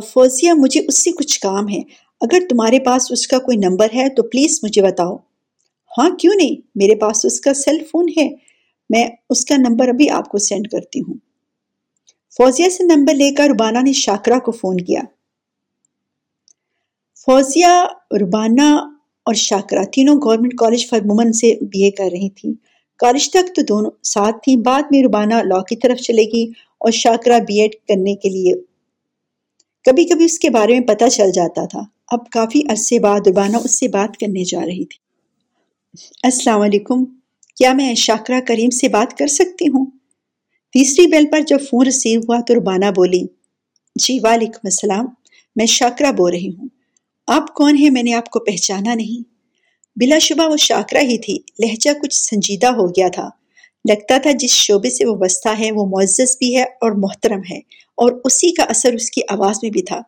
فوزیہ، 0.07 0.51
مجھے 0.53 0.81
اس 0.87 1.03
سے 1.03 1.11
کچھ 1.11 1.39
کام 1.39 1.69
ہے۔ 1.69 1.79
اگر 2.21 2.39
تمہارے 2.49 2.79
پاس 2.79 3.11
اس 3.11 3.27
کا 3.27 3.39
کوئی 3.39 3.57
نمبر 3.57 3.87
ہے 3.95 4.09
تو 4.09 4.23
پلیز 4.23 4.59
مجھے 4.63 4.81
بتاؤ۔ 4.81 5.15
ہاں 5.97 6.09
کیوں 6.09 6.33
نہیں؟ 6.35 6.55
میرے 6.75 6.95
پاس 6.95 7.25
اس 7.25 7.41
کا 7.41 7.53
سیل 7.53 7.77
فون 7.91 8.09
ہے۔ 8.17 8.29
میں 8.89 9.07
اس 9.29 9.45
کا 9.45 9.55
نمبر 9.57 9.87
ابھی 9.87 10.09
آپ 10.09 10.29
کو 10.29 10.37
سینڈ 10.37 10.67
کرتی 10.67 10.99
ہوں۔ 10.99 11.13
فوزیہ 12.37 12.69
سے 12.69 12.83
نمبر 12.83 13.13
لے 13.13 13.31
کر 13.31 13.47
ربانہ 13.49 13.77
نے 13.79 13.93
شاکرہ 13.93 14.39
کو 14.39 14.51
فون 14.51 14.77
کیا۔ 14.77 15.01
فوزیہ، 17.25 17.85
ربانہ 18.21 18.89
اور 19.25 19.33
شاکرہ 19.33 19.83
تینوں 19.83 20.15
گورنمنٹ 20.15 20.53
کالج 20.57 20.89
فار 20.89 20.99
وومن 21.05 21.33
سے 21.33 21.55
بی 21.61 21.83
اے 21.83 21.91
کر 21.91 22.09
رہی 22.11 22.29
تھیں۔ 22.29 22.53
کالج 22.97 23.29
تک 23.29 23.55
تو 23.55 23.61
دونوں 23.61 23.91
ساتھ 24.03 24.35
تھیں۔ 24.43 24.55
بعد 24.55 24.81
میں 24.91 25.03
ربانہ 25.03 25.33
لا 25.33 25.63
کی 25.63 25.75
طرف 25.75 25.97
چلے 25.97 26.23
گی 26.23 26.51
اور 26.77 26.91
شاکرہ 26.91 27.39
بی 27.39 27.61
ایڈ 27.61 27.75
کرنے 27.87 28.15
کے 28.15 28.29
لیے 28.29 28.53
کبھی 29.85 30.05
کبھی 30.05 30.25
اس 30.25 30.39
کے 30.39 30.49
بارے 30.49 30.79
میں 30.79 30.87
پتہ 30.87 31.05
چل 31.05 31.31
جاتا 31.31 31.65
تھا۔ 31.65 31.79
اب 32.07 32.29
کافی 32.29 32.61
عرصے 32.69 32.99
بعد 32.99 33.27
ربانہ 33.27 33.57
اس 33.63 33.79
سے 33.79 33.87
بات 33.87 34.17
کرنے 34.17 34.43
جا 34.43 34.61
رہی 34.65 34.85
تھی۔ 34.85 34.97
السلام 36.23 36.61
علیکم، 36.61 37.05
کیا 37.55 37.73
میں 37.73 37.95
شاکرہ 37.95 38.41
کریم 38.41 38.69
سے 38.69 38.87
بات 38.87 39.17
کر 39.17 39.27
سکتی 39.27 39.67
ہوں؟ 39.67 39.85
تیسری 40.73 41.07
بیل 41.07 41.25
پر 41.31 41.39
جب 41.41 41.57
فون 41.69 41.85
ریسیو 41.85 42.19
ہوا 42.19 42.39
تو 42.47 42.55
ربانہ 42.55 42.85
بولی 42.95 43.23
جی 43.95 44.19
وعلیکم 44.19 44.59
السلام، 44.63 45.05
میں 45.55 45.65
شاکرہ 45.65 46.11
بول 46.11 46.31
رہی 46.31 46.49
ہوں۔ 46.49 46.67
آپ 47.27 47.53
کون 47.53 47.77
ہیں؟ 47.77 47.89
میں 47.89 48.03
نے 48.03 48.13
آپ 48.13 48.29
کو 48.29 48.39
پہچانا 48.39 48.93
نہیں۔ 48.93 49.29
بلا 49.95 50.19
شبہ 50.19 50.51
وہ 50.51 50.57
شاکرہ 50.57 50.99
ہی 50.99 51.17
تھی۔ 51.17 51.37
لہجہ 51.59 51.89
کچھ 52.01 52.15
سنجیدہ 52.15 52.67
ہو 52.67 52.87
گیا 52.87 53.07
تھا۔ 53.07 53.29
لگتا 53.89 54.17
تھا 54.17 54.31
جس 54.31 54.49
شعبے 54.49 54.89
سے 54.89 55.05
وہ 55.05 55.15
بستہ 55.15 55.49
ہے 55.59 55.71
وہ 55.71 55.85
معزز 55.85 56.37
بھی 56.37 56.57
ہے 56.57 56.63
اور 56.63 56.91
محترم 56.91 57.39
ہے۔ 57.51 57.59
اور 57.95 58.21
اسی 58.23 58.53
کا 58.53 58.63
اثر 58.63 58.93
اس 58.93 59.11
کی 59.11 59.21
آواز 59.29 59.55
میں 59.63 59.69
بھی 59.69 59.81
تھا۔ 59.81 60.01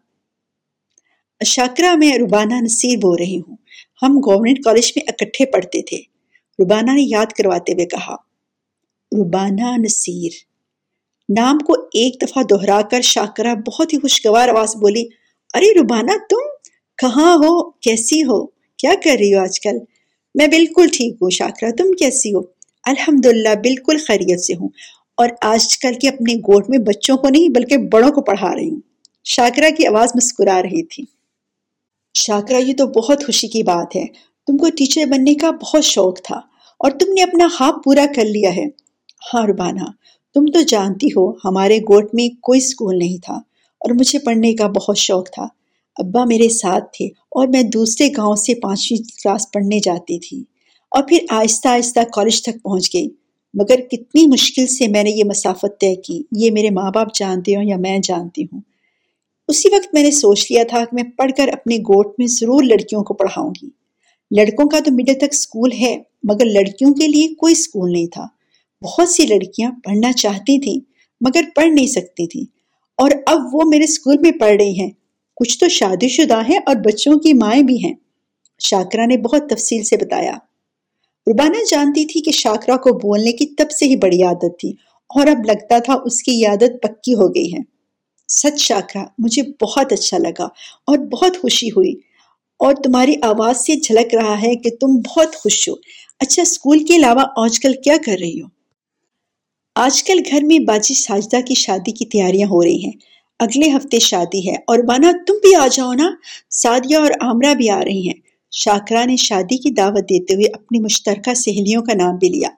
شاکرہ 1.46 1.96
میں 1.96 2.18
ربانہ 2.18 2.54
نصیر 2.62 2.98
بول 2.98 3.18
رہی 3.20 3.40
ہوں۔ 3.40 3.56
ہم 4.02 4.18
گورنمنٹ 4.18 4.64
کالج 4.64 4.92
میں 4.96 5.04
اکٹھے 5.08 5.46
پڑھتے 5.46 5.82
تھے۔ 5.82 5.98
ربانہ 6.64 6.92
نے 6.92 7.02
یاد 7.02 7.26
کرواتے 7.26 7.74
ہوئے 7.74 7.86
کہا، 7.86 8.16
ربانہ 9.12 9.78
نصیر۔ 9.78 10.32
نام 11.30 11.58
کو 11.58 11.74
ایک 11.74 12.22
دفعہ 12.22 12.44
دہرا 12.44 12.82
کر 12.82 13.02
شاکرہ 13.02 13.56
بہت 13.56 13.94
ہی 13.94 14.00
خوشگوار 14.00 14.50
آواز 14.50 14.76
بولی، 14.76 15.08
ارے 15.54 15.80
ربانہ، 15.80 16.12
تم 16.30 16.46
کہاں 16.98 17.36
ہو؟ 17.36 17.72
کیسی 17.72 18.24
ہو؟ 18.24 18.46
کیا 18.78 18.92
کر 19.04 19.12
رہی 19.20 19.34
ہو 19.34 19.40
آج 19.40 19.60
کل؟ 19.60 19.78
میں 20.36 20.48
بالکل 20.48 20.88
ٹھیک 20.94 21.14
ہوں 21.22 21.30
شاکرہ، 21.30 21.72
تم 21.72 21.92
کیسی 21.92 22.34
ہو؟ 22.34 22.40
الحمد 22.84 23.26
للہ 23.26 23.56
بالکل 23.56 23.98
خیریت 23.98 24.42
سے 24.42 24.54
ہوں۔ 24.54 24.70
اور 25.18 25.30
آج 25.42 25.78
کل 25.78 25.94
کے 26.02 26.10
اپنے 26.10 26.34
گوٹ 26.34 26.70
میں 26.70 26.78
بچوں 26.78 27.18
کو 27.18 27.30
نہیں 27.30 27.50
بلکہ 27.50 27.78
بڑوں 27.78 28.12
کو 28.12 28.22
پڑھا 28.22 28.56
رہی 28.56 28.70
ہوں۔ 28.70 28.80
شاکرہ 29.24 29.70
کی 29.70 29.88
آواز 29.88 30.10
مسکرا 30.16 30.62
رہی 30.62 30.84
تھی۔ 30.84 31.04
شاکرہ، 32.14 32.58
یہ 32.58 32.74
تو 32.78 32.88
بہت 32.88 33.26
خوشی 33.26 33.48
کی 33.48 33.64
بات 33.64 33.96
ہے۔ 33.96 34.06
تم 34.48 34.58
کو 34.58 34.70
ٹیچر 34.70 35.06
بننے 35.06 35.34
کا 35.34 35.52
بہت 35.52 35.84
شوق 35.84 36.22
تھا 36.22 36.36
اور 36.80 36.92
تم 36.92 37.14
نے 37.14 37.24
اپنا 37.24 37.48
خواب 37.58 37.84
پورا 37.84 38.06
کر 38.16 38.26
لیا 38.26 38.56
ہے۔ 38.56 38.66
ہاں 39.34 39.48
ربانہ 39.48 39.84
تم 40.34 40.46
تو 40.46 40.62
جانتی 40.62 41.08
ہو 41.08 41.32
ہمارے 41.46 41.78
گوٹ 41.78 42.10
میں 42.14 42.30
کوئی 42.42 42.58
اسکول 42.58 42.98
نہیں 42.98 43.18
تھا 43.18 43.34
اور 43.80 43.90
مجھے 43.90 44.20
پڑھنے 44.20 44.54
کا 44.54 44.68
بہت 44.68 44.98
شوق 44.98 45.32
تھا۔ 45.32 45.48
ابا 45.96 46.26
میرے 46.26 46.50
ساتھ 46.50 46.84
تھے 46.98 47.06
اور 47.06 47.48
میں 47.48 47.64
دوسرے 47.64 48.10
گاؤں 48.18 48.36
سے 48.36 48.56
پانچویں 48.56 48.98
کلاس 48.98 49.52
پڑھنے 49.52 49.80
جاتی 49.80 50.20
تھی 50.20 50.44
اور 50.92 51.04
پھر 51.04 51.18
آہستہ 51.30 51.68
آہستہ 51.68 52.00
کالج 52.14 52.42
تک 52.42 52.64
پہنچ 52.64 52.94
گئی۔ 52.94 53.10
مگر 53.56 53.80
کتنی 53.92 54.28
مشکل 54.28 54.68
سے 54.68 54.88
میں 54.88 55.04
نے 55.04 55.10
یہ 55.10 55.24
مسافت 55.24 55.80
طے 55.80 55.96
کی، 55.96 56.24
یہ 56.32 56.52
میرے 56.52 56.70
ماں 56.70 56.92
باپ 56.92 57.08
جانتے 57.14 57.56
ہوں 57.56 57.64
یا 57.64 57.78
میں 57.78 58.00
جانتی 58.00 58.44
ہوں۔ 58.44 58.62
اسی 59.48 59.70
وقت 59.70 59.94
میں 59.94 60.04
نے 60.04 60.12
سوچ 60.12 60.52
لیا 60.52 60.64
تھا 60.64 60.80
کہ 60.80 60.96
میں 60.96 61.04
پڑھ 61.04 61.32
کر 61.38 61.48
اپنے 61.48 61.78
گوٹ 61.78 62.16
میں 62.18 62.28
ضرور 62.28 62.64
لڑکیوں 62.64 63.04
کو 63.04 63.14
پڑھاؤں 63.14 63.54
گی۔ 63.62 63.70
لڑکوں 64.38 64.70
کا 64.70 64.80
تو 64.80 64.94
مڈل 64.94 65.14
تک 65.14 65.30
اسکول 65.32 65.72
ہے، 65.72 65.98
مگر 66.24 66.46
لڑکیوں 66.46 66.94
کے 66.94 67.08
لیے 67.08 67.28
کوئی 67.28 67.52
اسکول 67.52 67.92
نہیں 67.92 68.08
تھا۔ 68.08 68.28
بہت 68.82 69.10
سی 69.10 69.26
لڑکیاں 69.26 69.72
پڑھنا 69.84 70.12
چاہتی 70.12 70.60
تھیں، 70.60 70.80
مگر 71.22 71.42
پڑھ 71.56 71.68
نہیں 71.68 71.88
سکتی 71.88 72.28
تھیں۔ 72.28 72.44
اور 72.98 73.12
اب 73.26 73.42
وہ 73.54 73.62
میرے 73.66 73.84
اسکول 73.84 74.16
میں 74.22 74.32
پڑھ 74.32 74.56
رہی 74.56 74.80
ہیں۔ 74.80 74.92
کچھ 75.36 75.60
تو 75.60 75.70
شادی 75.70 76.08
شدہ 76.08 76.42
ہیں 76.50 76.60
اور 76.66 76.76
بچوں 76.76 77.20
کی 77.20 77.34
مائیں 77.34 77.64
بھی 77.64 77.84
ہیں۔ 77.84 77.94
شاکرہ 78.60 79.06
نے 79.06 79.18
بہت 79.18 79.50
تفصیل 79.50 79.84
سے 79.84 79.98
بتایا۔ 79.98 80.38
ربانہ 81.28 81.58
جانتی 81.72 82.06
تھی 82.06 82.22
کہ 82.22 82.32
شاکرہ 82.32 82.78
کو 82.78 82.94
بولنے 82.94 83.32
کی 83.32 83.46
تب 83.48 83.72
سے 83.72 83.86
ہی 83.86 83.96
بڑی 83.96 84.24
عادت 84.24 84.60
تھی 84.60 84.70
اور 85.10 85.28
اب 85.28 85.46
لگتا 85.46 85.80
تھا 85.80 85.94
اس 86.06 86.24
کی 86.24 86.46
عادت 86.46 86.84
پکی 86.84 87.14
ہو 87.14 87.28
گئی 87.36 87.54
ہے۔ 87.54 87.60
سچ 88.30 88.60
شاکرہ، 88.60 89.04
مجھے 89.18 89.42
بہت 89.62 89.94
اچھا 89.94 90.18
لگا 90.18 90.44
اور 90.88 90.98
بہت 90.98 91.42
خوشی 91.42 91.70
ہوئی 91.70 91.94
اور 92.60 92.74
تمہاری 92.84 93.14
آواز 93.22 93.58
سے 93.58 93.76
جھلک 93.76 94.16
رہا 94.16 94.42
ہے 94.42 94.56
کہ 94.56 94.70
تم 94.70 94.88
بہت 94.88 95.36
خوش 95.36 95.70
ہو۔ 95.70 95.74
اچھا 96.20 96.42
اسکول 96.42 96.86
کے 96.86 96.96
علاوہ 96.96 97.26
آج 97.38 97.60
کل 97.60 97.74
کیا 97.84 97.98
کر 98.06 98.16
رہی 98.20 98.42
ہو؟ 98.42 98.48
آج 99.76 100.04
کل 100.04 100.20
گھر 100.32 100.40
میں 100.44 100.60
باجی 100.60 100.94
ساجدہ 100.94 101.42
کی 101.42 101.54
شادی 101.54 101.92
کی 101.92 102.06
تیاریاں 102.06 102.48
ہو 102.48 102.64
رہی 102.64 102.86
ہیں۔ 102.86 102.98
اگلے 103.40 103.70
ہفتے 103.70 104.00
شادی 104.00 104.50
ہے 104.50 104.56
اور 104.56 104.80
بانا 104.80 105.12
تم 105.28 105.34
بھی 105.34 105.56
آ 105.56 105.68
جاؤ 105.72 105.94
نا 105.94 106.12
سادیہ 106.50 106.98
اور 106.98 107.12
آمرہ 107.22 107.54
بھی 107.54 107.70
آ 107.70 107.84
رہی 107.84 108.08
ہیں۔ 108.08 108.25
شاکرہ 108.58 109.06
نے 109.06 109.16
شادی 109.16 109.58
کی 109.58 109.70
دعوت 109.70 110.04
دیتے 110.10 110.34
ہوئے 110.34 110.46
اپنی 110.54 110.80
مشترکہ 110.80 111.34
سہیلیوں 111.34 111.84
کا 111.84 111.94
نام 111.94 112.16
بھی 112.16 112.30
لیا۔ 112.30 112.50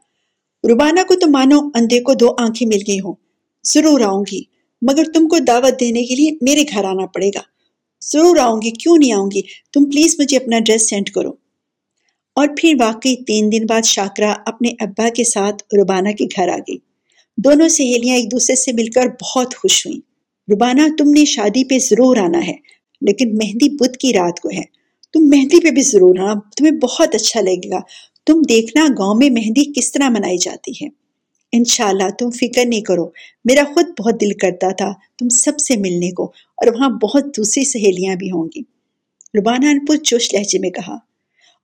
ربانہ 0.71 0.99
کو 1.07 1.15
تو 1.15 1.29
مانو 1.29 1.59
اندھے 1.75 2.01
کو 2.01 2.13
دو 2.13 2.35
آنکھیں 2.37 2.67
مل 2.67 2.79
گئی 2.87 2.99
ہوں۔ 2.99 3.13
ضرور 3.63 4.01
آؤں 4.01 4.23
گی، 4.31 4.41
مگر 4.81 5.03
تم 5.13 5.27
کو 5.27 5.39
دعوت 5.39 5.79
دینے 5.79 6.03
کے 6.03 6.15
لیے 6.15 6.31
میرے 6.41 6.63
گھر 6.63 6.83
آنا 6.83 7.05
پڑے 7.05 7.29
گا۔ 7.29 7.39
ضرور 8.03 8.37
آؤں 8.37 8.61
گی، 8.61 8.71
کیوں 8.71 8.97
نہیں 8.97 9.11
آؤں 9.11 9.29
گی؟ 9.35 9.41
تم 9.73 9.85
پلیز 9.85 10.15
مجھے 10.19 10.37
اپنا 10.37 10.59
ڈریس 10.59 10.89
سینڈ 10.89 11.09
کرو۔ 11.09 11.31
اور 12.35 12.47
پھر 12.57 12.73
واقعی 12.79 13.15
تین 13.15 13.51
دن 13.51 13.65
بعد 13.65 13.81
شاکرا 13.85 14.33
اپنے 14.45 14.69
ابا 14.79 15.09
کے 15.09 15.23
ساتھ 15.23 15.63
روبانہ 15.75 16.09
کے 16.09 16.25
گھر 16.25 16.47
آ 16.47 16.57
گئی۔ 16.57 16.77
دونوں 17.37 17.67
سہیلیاں 17.67 18.15
ایک 18.15 18.31
دوسرے 18.31 18.55
سے 18.55 18.71
مل 18.71 18.87
کر 18.87 19.07
بہت 19.21 19.55
خوش 19.55 19.85
ہوئیں۔ 19.85 19.99
روبانہ 20.51 20.81
تم 20.97 21.09
نے 21.09 21.25
شادی 21.25 21.63
پہ 21.63 21.77
ضرور 21.79 22.17
آنا 22.17 22.47
ہے، 22.47 22.55
لیکن 23.01 23.37
مہندی 23.37 23.69
بدھ 23.69 23.97
کی 23.97 24.13
رات 24.13 24.39
کو 24.39 24.49
ہے۔ 24.49 24.76
تم 25.17 25.24
مہندی 25.24 25.62
پہ 25.63 25.69
بھی 25.69 25.81
ضرور 25.81 26.19
آنا 26.19 26.33
تمہیں 26.57 26.74
بہت 26.74 27.15
اچھا 27.15 27.41
لگے 27.41 27.69
گا۔ 27.69 27.79
تم 28.25 28.41
دیکھنا 28.50 28.88
گاؤں 29.00 29.15
میں 29.15 29.29
مہندی 29.29 29.74
کس 29.74 29.91
طرح 29.91 30.09
منائی 30.09 30.38
جاتی 30.38 30.71
ہے۔ 30.71 30.88
انشاءاللہ 31.51 32.09
تم 32.19 32.29
فکر 32.29 32.65
نہیں 32.65 32.81
کرو، 32.81 33.05
میرا 33.45 33.63
خود 33.74 33.86
بہت 34.00 34.21
دل 34.21 34.33
کرتا 34.33 34.71
تھا 34.71 34.93
تم 35.19 35.29
سب 35.29 35.59
سے 35.59 35.77
ملنے 35.77 36.12
کو، 36.12 36.24
اور 36.57 36.67
وہاں 36.67 36.89
بہت 36.89 37.38
دوسری 37.38 37.63
سہیلیاں 37.63 38.15
بھی 38.15 38.31
ہوں 38.31 38.50
گی۔ 38.55 38.62
روبانہ 39.38 39.65
نے 39.65 39.86
پور 39.86 39.97
لہجے 40.33 40.59
میں 40.59 40.69
کہا۔ 40.69 40.95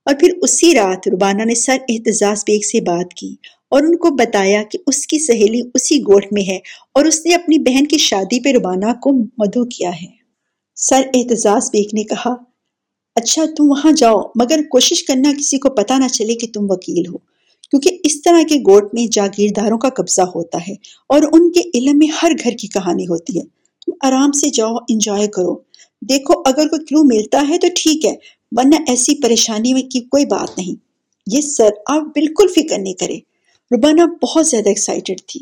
اور 0.04 0.14
پھر 0.20 0.30
اسی 0.42 0.74
رات 0.74 1.08
روبانہ 1.08 1.42
نے 1.42 1.54
سر 1.54 1.76
احتجاج 1.88 2.38
بیگ 2.46 2.60
سے 2.60 2.80
بات 2.80 3.14
کی 3.14 3.34
اور 3.70 3.82
ان 3.82 3.96
کو 3.96 4.10
بتایا 4.10 4.62
کہ 4.62 4.78
اس 4.86 5.06
کی 5.06 5.18
سہیلی 5.18 5.60
اسی 5.74 6.00
گوٹ 6.00 6.26
میں 6.32 6.42
ہے 6.42 6.56
اور 6.94 7.04
اس 7.04 7.26
نے 7.26 7.34
اپنی 7.34 7.58
بہن 7.58 7.86
کی 7.86 7.98
شادی 7.98 8.40
پہ 8.40 8.52
روبانہ 8.52 8.92
کو 8.92 9.12
مدعو 9.38 9.64
کیا 9.64 9.90
ہے۔ 9.90 10.24
سر 10.76 11.02
احتجاج 11.14 11.62
بیگ 11.72 11.88
نے 11.92 12.04
کہا 12.04 12.53
اچھا 13.14 13.44
تم 13.56 13.70
وہاں 13.70 13.92
جاؤ، 13.92 14.20
مگر 14.34 14.60
کوشش 14.70 15.04
کرنا 15.04 15.32
کسی 15.38 15.58
کو 15.58 15.70
پتا 15.70 15.98
نہ 15.98 16.08
چلے 16.08 16.34
کہ 16.34 16.46
تم 16.54 16.60
وکیل 16.68 17.06
ہو۔ 17.06 17.18
کیونکہ 17.70 17.98
اس 18.04 18.22
طرح 18.22 18.42
کے 18.48 18.54
گوٹ 18.54 18.94
میں 18.94 19.06
جاگیرداروں 19.12 19.78
کا 19.78 19.88
قبضہ 19.88 20.22
ہوتا 20.22 20.58
ہے 20.68 20.72
اور 21.08 21.22
ان 21.32 21.52
کے 21.52 21.60
علم 21.74 21.98
میں 21.98 22.08
ہر 22.22 22.32
گھر 22.44 22.50
کی 22.50 22.68
کہانی 22.68 23.06
ہوتی 23.06 23.38
ہے۔ 23.38 23.44
تم 23.86 23.92
آرام 24.00 24.32
سے 24.32 24.50
جاؤ 24.50 24.76
انجوائے 24.88 25.26
کرو۔ 25.26 25.54
دیکھو، 26.00 26.42
اگر 26.46 26.68
کوئی 26.68 26.84
کلو 26.84 27.04
ملتا 27.04 27.44
ہے 27.48 27.58
تو 27.58 27.66
ٹھیک 27.76 28.06
ہے، 28.06 28.14
ورنہ 28.52 28.74
ایسی 28.88 29.22
پریشانی 29.22 29.74
میں 29.74 29.82
کی 29.82 30.00
کوئی 30.00 30.26
بات 30.26 30.58
نہیں۔ 30.58 30.74
یہ 31.26 31.40
سر 31.40 31.70
آپ 31.86 32.02
بالکل 32.02 32.46
فکر 32.48 32.78
نہیں 32.78 32.94
کرے۔ 32.94 33.18
ربانہ 33.76 34.02
بہت 34.22 34.46
زیادہ 34.46 34.68
ایکسائٹڈ 34.68 35.20
تھی۔ 35.26 35.40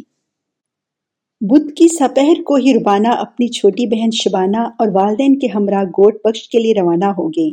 بدھ 1.41 1.75
کی 1.75 1.89
سپہر 1.89 2.43
کو 2.43 2.55
ہی 2.55 2.75
ربانہ 2.75 3.09
اپنی 3.09 3.49
چھوٹی 3.49 3.87
بہن 3.87 4.11
شبانہ 4.11 4.57
اور 4.57 4.89
والدین 4.93 5.39
کے 5.39 5.47
ہمراہ 5.55 5.85
گوٹ 5.85 6.23
پکش 6.23 6.49
کے 6.49 6.59
لیے 6.59 6.75
روانہ 6.75 7.05
ہو 7.05 7.29
گئی 7.29 7.51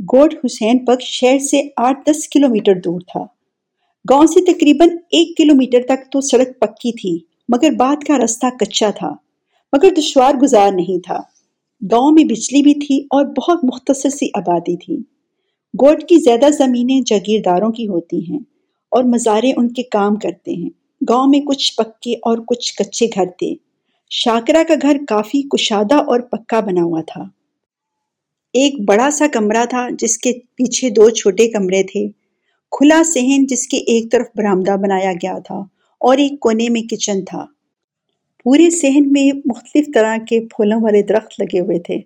گوٹ 0.00 0.34
حسین 0.44 0.84
پکش 0.84 1.04
شہر 1.04 1.38
سے 1.38 1.62
آٹھ 1.76 2.10
دس 2.10 2.28
کلومیٹر 2.28 2.74
دور 2.74 3.00
تھا۔ 3.00 3.20
گاؤں 4.10 4.26
سے 4.26 4.44
تقریباً 4.44 4.88
ایک 4.90 5.36
کلومیٹر 5.36 5.80
تک 5.88 6.12
تو 6.12 6.20
سڑک 6.20 6.60
پکی 6.60 6.92
تھی، 6.92 7.18
مگر 7.48 7.70
بعد 7.70 7.96
کا 8.08 8.18
راستہ 8.18 8.46
کچا 8.60 8.90
تھا، 8.90 9.10
مگر 9.72 9.88
دشوار 9.98 10.34
گزار 10.34 10.72
نہیں 10.72 11.00
تھا۔ 11.04 11.18
گاؤں 11.92 12.12
میں 12.12 12.24
بجلی 12.24 12.62
بھی 12.62 12.74
تھی 12.74 13.00
اور 13.00 13.24
بہت 13.24 13.64
مختصر 13.64 14.08
سی 14.08 14.26
آبادی 14.34 14.76
تھی۔ 14.76 14.96
گوٹ 15.74 16.02
کی 16.02 16.16
زیادہ 16.16 16.50
زمینیں 16.52 17.00
جاگیرداروں 17.06 17.72
کی 17.72 17.88
ہوتی 17.88 18.32
ہیں 18.32 18.38
اور 18.90 19.04
مزارے 19.04 19.52
ان 19.56 19.72
کے 19.72 19.82
کام 19.82 20.16
کرتے 20.16 20.52
ہیں۔ 20.52 20.70
گاؤں 21.08 21.26
میں 21.26 21.40
کچھ 21.40 21.76
پکے 21.76 22.12
اور 22.12 22.38
کچھ 22.38 22.74
کچے 22.74 23.06
گھر 23.06 23.24
تھے۔ 23.24 23.54
شاکرا 24.10 24.62
کا 24.68 24.74
گھر 24.82 24.96
کافی 25.08 25.42
کشادہ 25.42 25.94
اور 25.94 26.20
پکا 26.20 26.60
بنا 26.60 26.82
ہوا 26.82 27.02
تھا۔ 27.06 27.39
ایک 28.52 28.74
بڑا 28.80 29.10
سا 29.10 29.26
کمرہ 29.32 29.64
تھا 29.64 29.88
جس 29.98 30.18
کے 30.18 30.32
پیچھے 30.32 30.90
دو 30.90 31.10
چھوٹے 31.10 31.48
کمرے 31.48 31.82
تھے۔ 31.82 32.08
کھلا 32.70 33.02
سہن 33.04 33.46
جس 33.46 33.66
کے 33.66 33.76
ایک 33.76 34.12
طرف 34.12 34.26
برامدہ 34.36 34.76
بنایا 34.76 35.12
گیا 35.12 35.38
تھا 35.38 35.54
اور 36.00 36.18
ایک 36.18 36.40
کونے 36.40 36.68
میں 36.68 36.82
کچن 36.82 37.24
تھا۔ 37.24 37.46
پورے 38.44 38.70
سہن 38.70 39.12
میں 39.12 39.36
مختلف 39.46 39.86
طرح 39.94 40.16
کے 40.28 40.40
پھولوں 40.40 40.80
والے 40.82 41.02
درخت 41.02 41.40
لگے 41.40 41.60
ہوئے 41.60 41.78
تھے۔ 41.78 41.98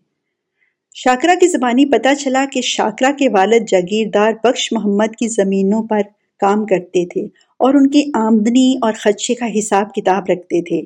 شاکرا 0.95 1.35
کی 1.41 1.49
زبانی 1.49 1.87
پتا 1.87 2.15
چلا 2.15 2.45
کہ 2.53 2.61
شاکرا 2.61 3.11
کے 3.19 3.29
والد 3.29 3.69
جاگیردار 3.69 4.33
بخش 4.45 4.73
محمد 4.73 5.17
کی 5.19 5.29
زمینوں 5.29 5.83
پر 5.83 6.01
کام 6.41 6.67
کرتے 6.67 7.07
تھے 7.07 7.25
اور 7.59 7.75
ان 7.75 7.91
کی 7.91 8.03
آمدنی 8.15 8.75
اور 8.83 8.93
خدشے 8.93 9.35
کا 9.35 9.47
حساب 9.59 9.95
کتاب 9.95 10.23
رکھتے 10.29 10.63
تھے۔ 10.63 10.83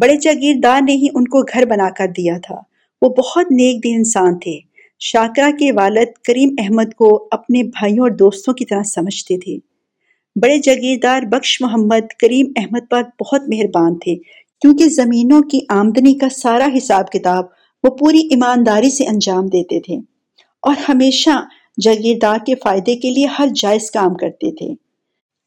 بڑے 0.00 0.16
جاگیردار 0.16 0.80
نے 0.82 0.92
ہی 0.92 1.06
ان 1.14 1.24
کو 1.24 1.42
گھر 1.42 1.64
بنا 1.64 1.88
کر 1.90 2.06
دیا 2.16 2.38
تھا۔ 2.46 2.56
وہ 3.02 3.08
بہت 3.08 3.46
نیک 3.50 3.84
دل 3.84 3.88
انسان 3.94 4.38
تھے۔ 4.38 4.75
شاکرا 4.98 5.50
کے 5.58 5.72
والد 5.72 6.18
کریم 6.24 6.54
احمد 6.58 6.94
کو 6.94 7.28
اپنے 7.30 7.62
بھائیوں 7.62 8.00
اور 8.00 8.10
دوستوں 8.10 8.54
کی 8.54 8.64
طرح 8.64 8.82
سمجھتے 8.82 9.38
تھے۔ 9.38 9.56
بڑے 10.42 10.58
جاگیردار 10.58 11.22
بخش 11.22 11.60
محمد 11.60 12.06
کریم 12.20 12.52
احمد 12.56 12.90
پر 12.90 13.02
بہت 13.20 13.40
مہربان 13.48 13.98
تھے، 13.98 14.16
کیونکہ 14.60 14.88
زمینوں 14.88 15.42
کی 15.42 15.60
آمدنی 15.68 16.14
کا 16.14 16.28
سارا 16.28 16.68
حساب 16.76 17.10
کتاب 17.12 17.44
وہ 17.82 17.90
پوری 17.90 18.18
ایمانداری 18.18 18.90
سے 18.90 19.04
انجام 19.04 19.46
دیتے 19.46 19.80
تھے۔ 19.80 19.96
اور 20.62 20.74
ہمیشہ 20.88 21.30
جاگیردار 21.80 22.38
کے 22.46 22.54
فائدے 22.54 22.96
کے 22.96 23.10
لیے 23.10 23.26
ہر 23.26 23.46
جائز 23.54 23.90
کام 23.90 24.14
کرتے 24.14 24.52
تھے۔ 24.52 24.74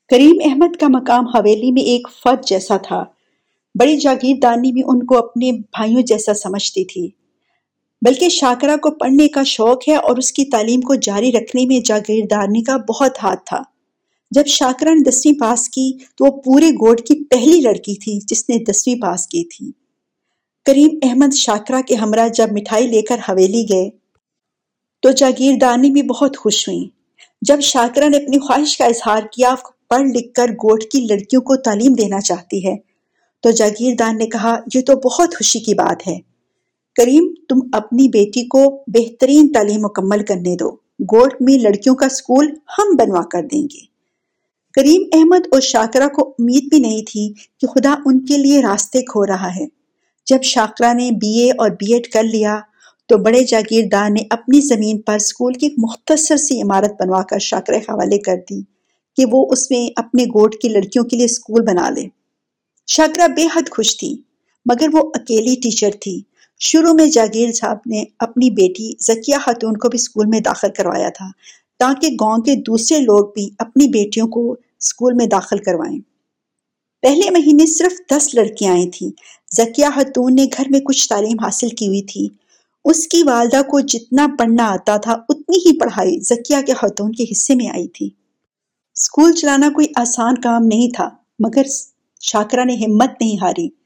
کریم 0.07 0.35
احمد 0.45 0.75
کا 0.75 0.87
مقام 0.87 1.27
حویلی 1.27 1.71
میں 1.71 1.81
ایک 1.81 2.07
فرد 2.23 2.47
جیسا 2.47 2.77
تھا۔ 2.77 3.03
بڑی 3.79 3.97
جاگیردانی 3.97 4.71
بھی 4.71 4.81
ان 4.85 5.05
کو 5.05 5.17
اپنے 5.17 5.51
بھائیوں 5.51 6.01
جیسا 6.01 6.33
سمجھتی 6.33 6.85
تھی۔ 6.85 7.18
بلکہ 8.01 8.29
شاکرہ 8.29 8.77
کو 8.77 8.91
پڑھنے 8.91 9.27
کا 9.27 9.43
شوق 9.43 9.87
ہے 9.87 9.95
اور 9.95 10.17
اس 10.17 10.31
کی 10.31 10.45
تعلیم 10.45 10.81
کو 10.81 10.95
جاری 10.95 11.31
رکھنے 11.31 11.65
میں 11.65 11.79
جاگیردانی 11.79 12.63
کا 12.63 12.77
بہت 12.77 13.23
ہاتھ 13.23 13.45
تھا۔ 13.45 13.61
جب 14.31 14.45
شاکرہ 14.45 14.89
نے 14.89 15.09
دسویں 15.09 15.39
پاس 15.39 15.69
کی 15.69 15.91
تو 16.17 16.25
وہ 16.25 16.41
پورے 16.41 16.69
گوڑ 16.69 16.95
کی 16.95 17.23
پہلی 17.23 17.61
لڑکی 17.61 17.95
تھی 17.95 18.19
جس 18.27 18.49
نے 18.49 18.63
دسویں 18.63 18.95
پاس 19.01 19.27
کی 19.27 19.43
تھی۔ 19.43 19.71
کریم 20.65 20.89
احمد 21.03 21.33
شاکرہ 21.33 21.81
کے 21.81 21.95
ہمراہ 21.95 22.27
جب 22.27 22.47
مٹھائی 22.51 22.87
لے 22.87 23.01
کر 23.01 23.17
حویلی 23.29 23.63
گئے 23.63 23.89
تو 25.01 25.11
جاگیردانی 25.11 25.91
بھی 25.91 26.01
بہت 26.01 26.37
خوش 26.37 26.67
ہوئی 26.67 26.89
جب 27.41 27.59
شاکرہ 27.61 28.09
نے 28.09 28.17
اپنی 28.17 28.39
خواہش 28.39 28.77
کا 28.77 28.85
اظہار 28.85 29.23
کیا 29.31 29.55
پڑھ 29.89 30.07
لکھ 30.15 30.33
کر 30.33 30.51
گوٹ 30.51 30.83
کی 30.83 31.07
لڑکیوں 31.09 31.41
کو 31.41 31.55
تعلیم 31.55 31.93
دینا 31.93 32.21
چاہتی 32.21 32.67
ہے۔ 32.67 32.75
تو 33.43 33.51
جاگیردان 33.51 34.17
نے 34.17 34.27
کہا، 34.27 34.59
یہ 34.75 34.81
تو 34.81 35.09
بہت 35.09 35.35
خوشی 35.37 35.59
کی 35.59 35.73
بات 35.73 36.07
ہے۔ 36.07 36.28
کریم، 36.99 37.33
تم 37.49 37.59
اپنی 37.73 38.07
بیٹی 38.07 38.45
کو 38.47 38.83
بہترین 38.87 39.51
تعلیم 39.51 39.81
مکمل 39.81 40.25
کرنے 40.25 40.55
دو۔ 40.55 40.71
گوٹ 40.99 41.33
میں 41.39 41.57
لڑکیوں 41.57 41.95
کا 41.95 42.09
سکول 42.09 42.47
ہم 42.77 42.95
بنوا 42.95 43.21
کر 43.31 43.43
دیں 43.51 43.61
گے۔ 43.61 43.85
کریم 44.73 45.01
احمد 45.13 45.47
اور 45.51 45.61
شاکرہ 45.61 46.07
کو 46.07 46.33
امید 46.39 46.69
بھی 46.69 46.79
نہیں 46.79 47.01
تھی 47.01 47.33
کہ 47.59 47.67
خدا 47.67 47.95
ان 48.05 48.25
کے 48.25 48.37
لیے 48.37 48.61
راستے 48.61 49.01
کھو 49.01 49.25
رہا 49.25 49.55
ہے۔ 49.55 49.67
جب 50.25 50.43
شاکرہ 50.43 50.93
نے 50.93 51.11
بی 51.11 51.39
اے 51.39 51.51
اور 51.51 51.69
بی 51.69 51.93
ایڈ 51.93 52.07
کر 52.07 52.23
لیا، 52.23 52.59
تو 53.07 53.17
بڑے 53.17 53.43
جاگیردار 53.43 54.09
نے 54.09 54.23
اپنی 54.29 54.61
زمین 54.61 55.01
پر 55.01 55.17
سکول 55.17 55.53
کی 55.53 55.65
ایک 55.65 55.75
مختصر 55.77 56.37
سی 56.37 56.61
عمارت 56.61 57.01
بنوا 57.01 57.23
کر 57.23 57.39
شاکرہ 57.39 57.77
حوالے 57.77 58.17
کر 58.17 58.35
دی 58.49 58.61
کہ 59.17 59.25
وہ 59.31 59.47
اس 59.49 59.71
میں 59.71 59.89
اپنے 59.95 60.23
گوٹ 60.23 60.55
کی 60.55 60.69
لڑکیوں 60.69 61.03
کے 61.03 61.15
لیے 61.17 61.25
اسکول 61.25 61.61
بنا 61.61 61.89
لے۔ 61.89 62.05
شاکرہ 62.87 63.27
بے 63.27 63.45
حد 63.55 63.69
خوش 63.71 63.97
تھی، 63.97 64.21
مگر 64.65 64.87
وہ 64.93 65.11
اکیلی 65.13 65.55
ٹیچر 65.55 65.89
تھی۔ 66.01 66.21
شروع 66.59 66.93
میں 66.93 67.05
جاگیر 67.05 67.51
صاحب 67.51 67.77
نے 67.85 68.03
اپنی 68.19 68.49
بیٹی 68.49 68.91
زکیہ 68.99 69.35
خاتون 69.45 69.77
کو 69.77 69.89
بھی 69.89 69.95
اسکول 69.95 70.25
میں 70.25 70.39
داخل 70.39 70.67
کروایا 70.77 71.09
تھا 71.09 71.25
تاکہ 71.79 72.07
گاؤں 72.07 72.37
کے 72.37 72.55
دوسرے 72.55 72.99
لوگ 72.99 73.33
بھی 73.33 73.49
اپنی 73.59 73.87
بیٹیوں 73.87 74.27
کو 74.27 74.55
اسکول 74.79 75.13
میں 75.13 75.25
داخل 75.25 75.57
کروائیں۔ 75.57 75.99
پہلے 77.01 77.29
مہینے 77.29 77.65
صرف 77.65 77.93
دس 78.11 78.35
لڑکیاں 78.35 78.73
آئی 78.73 78.89
تھیں۔ 78.89 79.09
زکیہ 79.55 79.85
خاتون 79.95 80.35
نے 80.35 80.45
گھر 80.57 80.63
میں 80.69 80.79
کچھ 80.79 81.09
تعلیم 81.09 81.39
حاصل 81.43 81.69
کی 81.69 81.87
ہوئی 81.87 82.01
تھی۔ 82.01 82.27
اس 82.85 83.07
کی 83.07 83.23
والدہ 83.23 83.61
کو 83.61 83.79
جتنا 83.79 84.27
پڑھنا 84.39 84.65
آتا 84.65 84.97
تھا، 84.97 85.11
اتنی 85.11 85.57
ہی 85.57 85.79
پڑھائی 85.79 86.19
زکیہ 86.19 86.57
کے 86.67 86.73
خاتون 86.73 87.11
کے 87.11 87.23
حصے 87.31 87.55
میں 87.55 87.67
آئی 87.67 87.87
تھی۔ 87.87 88.09
اسکول 88.95 89.33
چلانا 89.33 89.69
کوئی 89.69 89.87
آسان 89.95 90.35
کام 90.41 90.65
نہیں 90.65 90.89
تھا، 90.95 91.09
مگر 91.39 91.61
شاکرا 92.21 92.63
نے 92.63 92.75
ہمت 92.75 93.09
نہیں 93.21 93.37
ہاری۔ 93.41 93.78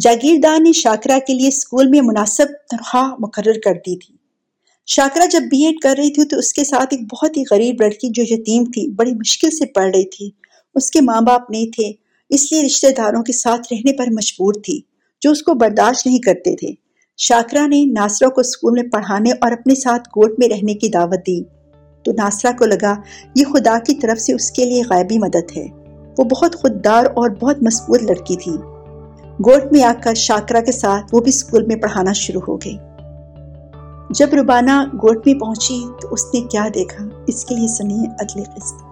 جاگیردار 0.00 0.60
نے 0.60 0.72
شاکرا 0.72 1.18
کے 1.26 1.34
لیے 1.34 1.48
اسکول 1.48 1.86
میں 1.86 2.00
مناسب 2.00 2.44
تنخواہ 2.70 3.14
مقرر 3.18 3.52
کر 3.64 3.72
دی 3.72 3.98
تھی۔ 3.98 4.16
شاکرا 4.86 5.24
جب 5.24 5.40
بی 5.50 5.64
ایڈ 5.64 5.76
کر 5.82 5.94
رہی 5.98 6.10
تھی 6.10 6.24
تو 6.24 6.38
اس 6.38 6.52
کے 6.52 6.64
ساتھ 6.64 6.86
ایک 6.90 7.00
بہت 7.00 7.36
ہی 7.36 7.42
غریب 7.50 7.76
لڑکی 7.80 8.08
جو 8.08 8.22
یتیم 8.22 8.64
تھی، 8.64 8.90
بڑی 8.90 9.12
مشکل 9.12 9.50
سے 9.50 9.66
پڑھ 9.66 9.90
رہی 9.94 10.08
تھی۔ 10.08 10.30
اس 10.74 10.90
کے 10.90 11.00
ماں 11.00 11.20
باپ 11.20 11.50
نہیں 11.50 11.66
تھے، 11.66 11.92
اس 12.30 12.52
لیے 12.52 12.62
رشتہ 12.62 12.86
داروں 12.96 13.22
کے 13.22 13.32
ساتھ 13.32 13.72
رہنے 13.72 13.92
پر 13.92 14.06
مجبور 14.06 14.54
تھی، 14.54 14.80
جو 15.20 15.30
اس 15.30 15.42
کو 15.42 15.54
برداشت 15.54 16.06
نہیں 16.06 16.18
کرتے 16.18 16.56
تھے۔ 16.56 16.68
شاکرا 17.16 17.66
نے 17.66 17.84
ناصرہ 17.84 18.28
کو 18.28 18.40
اسکول 18.40 18.82
میں 18.82 18.90
پڑھانے 18.90 19.30
اور 19.40 19.52
اپنے 19.52 19.74
ساتھ 19.74 20.08
کوٹ 20.08 20.38
میں 20.38 20.48
رہنے 20.48 20.74
کی 20.74 20.88
دعوت 20.88 21.26
دی۔ 21.26 21.42
تو 22.04 22.12
ناصرہ 22.12 22.52
کو 22.58 22.64
لگا، 22.64 22.94
یہ 23.36 23.44
خدا 23.44 23.78
کی 23.78 23.94
طرف 23.94 24.20
سے 24.20 24.32
اس 24.32 24.50
کے 24.50 24.64
لیے 24.64 24.82
غائبی 24.90 25.18
مدد 25.18 25.56
ہے۔ 25.56 25.66
وہ 26.18 26.24
بہت 26.24 26.56
خوددار 26.56 27.04
اور 27.04 27.30
بہت 27.30 27.62
مضبوط 27.62 28.02
لڑکی 28.02 28.36
تھی۔ 28.36 28.75
گوٹ 29.40 29.72
میں 29.72 29.82
آ 29.82 29.92
کر 30.04 30.14
شاکرہ 30.14 30.60
کے 30.60 30.72
ساتھ 30.72 31.06
وہ 31.12 31.20
بھی 31.20 31.28
اسکول 31.28 31.66
میں 31.66 31.76
پڑھانا 31.76 32.12
شروع 32.12 32.40
ہو 32.48 32.56
گئی۔ 32.56 32.78
جب 34.10 34.34
روبانہ 34.34 34.84
گوٹ 34.92 35.26
میں 35.26 35.34
پہنچی 35.34 35.84
تو 36.02 36.08
اس 36.10 36.24
نے 36.34 36.40
کیا 36.40 36.68
دیکھا؟ 36.74 37.04
اس 37.26 37.44
کے 37.44 37.54
لیے 37.54 37.68
سنیے 37.68 38.06
اگلی 38.18 38.42
قسط۔ 38.42 38.85